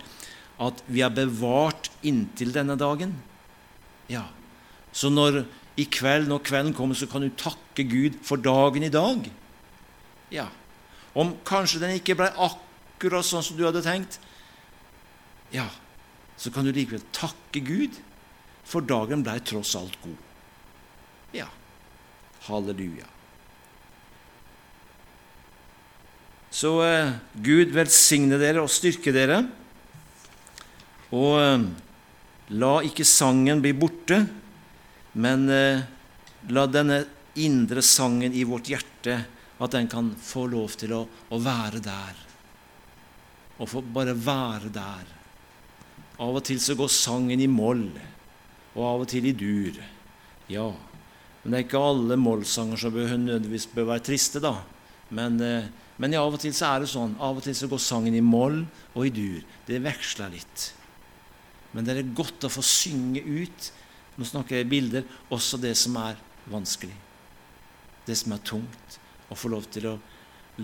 at 0.62 0.80
vi 0.88 1.02
er 1.04 1.12
bevart 1.12 1.90
inntil 2.06 2.54
denne 2.54 2.78
dagen. 2.80 3.12
Ja, 4.08 4.28
Så 4.96 5.10
når 5.12 5.42
i 5.76 5.84
kveld, 5.84 6.30
når 6.30 6.40
kvelden 6.40 6.72
kommer, 6.72 6.96
så 6.96 7.04
kan 7.06 7.20
du 7.20 7.28
takke 7.36 7.84
Gud 7.84 8.14
for 8.24 8.40
dagen 8.40 8.82
i 8.82 8.88
dag. 8.88 9.26
Ja. 10.32 10.46
Om 11.12 11.34
kanskje 11.44 11.82
den 11.82 11.98
ikke 11.98 12.16
ble 12.16 12.30
akkurat 12.32 13.26
sånn 13.28 13.44
som 13.44 13.58
du 13.58 13.66
hadde 13.66 13.84
tenkt, 13.84 14.16
ja, 15.52 15.66
så 16.40 16.48
kan 16.52 16.64
du 16.64 16.72
likevel 16.72 17.04
takke 17.12 17.60
Gud, 17.60 18.00
for 18.66 18.86
dagen 18.86 19.22
ble 19.26 19.38
tross 19.46 19.74
alt 19.78 19.94
god. 20.02 20.22
Ja. 21.36 21.46
Halleluja. 22.46 23.06
Så 26.50 26.72
eh, 26.86 27.14
Gud 27.44 27.74
velsigne 27.76 28.38
dere 28.40 28.62
og 28.64 28.72
styrke 28.72 29.12
dere. 29.14 29.42
Og 31.14 31.36
eh, 31.42 31.68
la 32.56 32.74
ikke 32.86 33.06
sangen 33.06 33.62
bli 33.62 33.74
borte 33.76 34.24
men 35.16 35.48
eh, 35.48 35.80
la 36.52 36.66
denne 36.68 37.04
indre 37.40 37.82
sangen 37.82 38.34
i 38.36 38.44
vårt 38.44 38.68
hjerte 38.68 39.16
at 39.56 39.72
den 39.72 39.88
kan 39.88 40.10
få 40.20 40.44
lov 40.52 40.74
til 40.76 40.92
å, 40.92 41.02
å 41.08 41.38
være 41.40 41.80
der. 41.80 42.18
Og 43.56 43.70
få 43.70 43.80
bare 43.80 44.12
være 44.12 44.68
der. 44.72 45.14
Av 46.20 46.36
og 46.36 46.44
til 46.44 46.60
så 46.60 46.76
går 46.76 46.92
sangen 46.92 47.40
i 47.40 47.48
moll, 47.48 47.88
og 48.76 48.82
av 48.84 49.04
og 49.06 49.10
til 49.10 49.26
i 49.26 49.34
dur. 49.36 49.80
Ja, 50.52 50.68
men 51.42 51.52
det 51.52 51.58
er 51.58 51.66
ikke 51.66 51.82
alle 51.82 52.18
mollsanger 52.20 52.78
som 52.78 52.94
bør, 52.94 53.16
nødvendigvis 53.16 53.68
bør 53.72 53.90
være 53.94 54.04
triste, 54.10 54.42
da. 54.42 54.60
Men, 55.10 55.40
eh, 55.40 55.68
men 55.98 56.12
ja, 56.12 56.22
av 56.22 56.36
og 56.36 56.42
til 56.42 56.54
så 56.54 56.74
er 56.74 56.84
det 56.84 56.92
sånn. 56.92 57.16
Av 57.22 57.38
og 57.38 57.42
til 57.46 57.56
så 57.56 57.70
går 57.70 57.80
sangen 57.82 58.14
i 58.14 58.24
moll 58.24 58.60
og 58.94 59.02
i 59.06 59.14
dur. 59.14 59.42
Det 59.66 59.80
veksler 59.82 60.34
litt. 60.34 60.70
Men 61.72 61.86
det 61.86 61.96
er 61.96 62.14
godt 62.16 62.46
å 62.46 62.52
få 62.52 62.62
synge 62.64 63.22
ut 63.24 63.72
nå 64.16 64.24
snakker 64.24 64.58
jeg 64.58 64.66
i 64.66 64.70
bilder. 64.70 65.08
Også 65.32 65.58
det 65.60 65.74
som 65.78 65.96
er 66.00 66.18
vanskelig. 66.50 66.94
Det 68.06 68.16
som 68.16 68.34
er 68.36 68.44
tungt. 68.48 68.98
Å 69.28 69.36
få 69.36 69.50
lov 69.52 69.66
til 69.72 69.90
å 69.90 69.96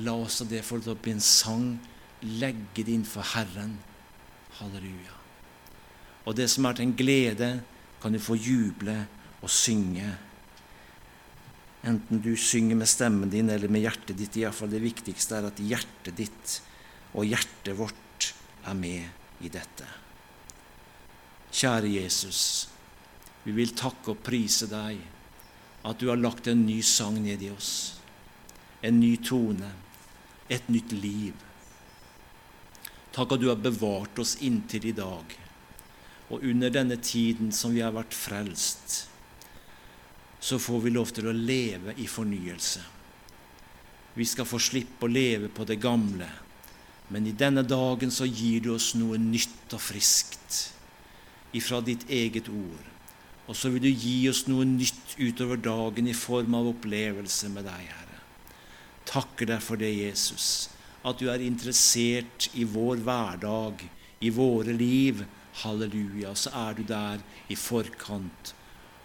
la 0.02 0.14
også 0.16 0.46
det 0.48 0.62
få 0.64 0.80
opp 0.92 1.08
i 1.08 1.14
en 1.14 1.24
sang. 1.24 1.74
Legge 2.22 2.84
det 2.84 2.94
innenfor 2.94 3.26
Herren. 3.34 3.76
Halleluja. 4.60 5.18
Og 6.24 6.36
det 6.38 6.48
som 6.52 6.66
er 6.68 6.78
til 6.78 6.86
en 6.86 6.96
glede, 6.96 7.50
kan 8.02 8.12
du 8.12 8.18
få 8.18 8.34
juble 8.34 8.96
og 9.42 9.50
synge. 9.50 10.10
Enten 11.86 12.22
du 12.22 12.32
synger 12.38 12.78
med 12.78 12.90
stemmen 12.90 13.30
din 13.30 13.50
eller 13.50 13.70
med 13.70 13.84
hjertet 13.84 14.18
ditt. 14.18 14.36
i 14.36 14.50
fall 14.50 14.70
Det 14.70 14.82
viktigste 14.82 15.38
er 15.38 15.46
at 15.46 15.62
hjertet 15.62 16.16
ditt 16.18 16.60
og 17.14 17.26
hjertet 17.26 17.78
vårt 17.78 18.32
er 18.66 18.74
med 18.74 19.44
i 19.46 19.50
dette. 19.50 19.86
Kjære 21.52 21.90
Jesus. 21.94 22.68
Vi 23.44 23.54
vil 23.54 23.74
takke 23.76 24.14
og 24.14 24.22
prise 24.24 24.66
deg 24.70 24.98
at 25.82 25.98
du 25.98 26.08
har 26.08 26.18
lagt 26.18 26.46
en 26.46 26.66
ny 26.66 26.80
sang 26.82 27.18
ned 27.22 27.42
i 27.42 27.50
oss. 27.50 27.98
En 28.82 28.98
ny 28.98 29.16
tone, 29.22 29.70
et 30.48 30.68
nytt 30.70 30.94
liv. 30.94 31.34
Takk 33.12 33.34
at 33.34 33.42
du 33.42 33.48
har 33.50 33.62
bevart 33.62 34.18
oss 34.22 34.38
inntil 34.42 34.88
i 34.90 34.96
dag. 34.96 35.38
Og 36.32 36.44
under 36.48 36.72
denne 36.72 36.96
tiden 36.96 37.52
som 37.52 37.74
vi 37.74 37.82
har 37.84 37.92
vært 37.94 38.16
frelst, 38.16 39.02
så 40.42 40.58
får 40.58 40.80
vi 40.86 40.94
lov 40.94 41.12
til 41.14 41.28
å 41.28 41.36
leve 41.36 41.94
i 42.02 42.08
fornyelse. 42.10 42.80
Vi 44.16 44.24
skal 44.28 44.48
få 44.48 44.58
slippe 44.60 45.06
å 45.06 45.12
leve 45.12 45.52
på 45.52 45.64
det 45.68 45.78
gamle. 45.80 46.28
Men 47.12 47.28
i 47.28 47.34
denne 47.36 47.62
dagen 47.64 48.10
så 48.12 48.24
gir 48.24 48.64
du 48.64 48.72
oss 48.74 48.92
noe 48.96 49.18
nytt 49.20 49.74
og 49.76 49.82
friskt 49.84 50.72
ifra 51.52 51.82
ditt 51.84 52.08
eget 52.08 52.48
ord. 52.48 52.88
Og 53.50 53.58
så 53.58 53.68
vil 53.72 53.82
du 53.84 53.90
gi 53.90 54.28
oss 54.30 54.46
noe 54.48 54.64
nytt 54.68 55.16
utover 55.18 55.60
dagen 55.60 56.08
i 56.08 56.16
form 56.16 56.54
av 56.56 56.70
opplevelse 56.70 57.50
med 57.52 57.66
deg, 57.68 57.88
Herre. 57.90 58.20
Takker 59.08 59.50
deg 59.50 59.64
for 59.64 59.80
det, 59.80 59.90
Jesus, 59.92 60.70
at 61.04 61.18
du 61.20 61.26
er 61.28 61.42
interessert 61.44 62.48
i 62.54 62.64
vår 62.64 63.02
hverdag, 63.02 63.82
i 64.22 64.30
våre 64.32 64.72
liv. 64.76 65.24
Halleluja. 65.60 66.34
Så 66.34 66.52
er 66.56 66.78
du 66.78 66.82
der 66.88 67.22
i 67.52 67.58
forkant. 67.58 68.54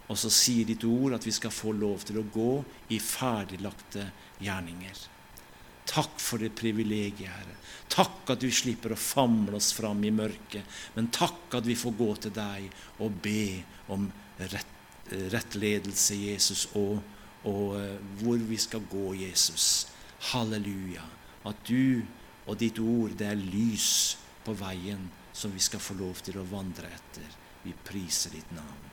Og 0.08 0.16
så 0.20 0.32
sier 0.32 0.68
ditt 0.68 0.86
ord 0.88 1.18
at 1.18 1.26
vi 1.28 1.34
skal 1.36 1.52
få 1.52 1.74
lov 1.76 2.06
til 2.08 2.22
å 2.22 2.28
gå 2.32 2.52
i 2.96 3.00
ferdiglagte 3.04 4.08
gjerninger. 4.44 5.04
Takk 5.88 6.20
for 6.20 6.44
det 6.44 6.54
privilegiet, 6.56 7.32
Herre. 7.32 7.58
Takk 7.92 8.34
at 8.34 8.44
du 8.44 8.50
slipper 8.52 8.94
å 8.94 9.00
famle 9.00 9.56
oss 9.60 9.72
fram 9.76 10.02
i 10.04 10.12
mørket, 10.12 10.64
men 10.96 11.08
takk 11.16 11.56
at 11.56 11.68
vi 11.68 11.78
får 11.80 11.96
gå 11.96 12.10
til 12.26 12.34
deg 12.36 12.66
og 13.04 13.22
be 13.24 13.64
om 13.96 14.10
rett, 14.38 14.74
rettledelse, 15.32 16.18
Jesus, 16.20 16.66
og, 16.76 17.00
og 17.48 17.78
uh, 17.80 17.96
hvor 18.20 18.42
vi 18.50 18.60
skal 18.60 18.84
gå, 18.92 19.14
Jesus. 19.24 19.88
Halleluja. 20.34 21.06
At 21.48 21.64
du 21.68 22.04
og 22.48 22.60
ditt 22.60 22.80
ord, 22.80 23.16
det 23.20 23.32
er 23.32 23.40
lys 23.40 24.18
på 24.46 24.56
veien 24.56 25.08
som 25.38 25.54
vi 25.54 25.62
skal 25.62 25.84
få 25.84 25.94
lov 26.00 26.22
til 26.26 26.40
å 26.42 26.48
vandre 26.50 26.90
etter. 26.90 27.34
Vi 27.62 27.76
priser 27.86 28.34
ditt 28.34 28.54
navn. 28.58 28.87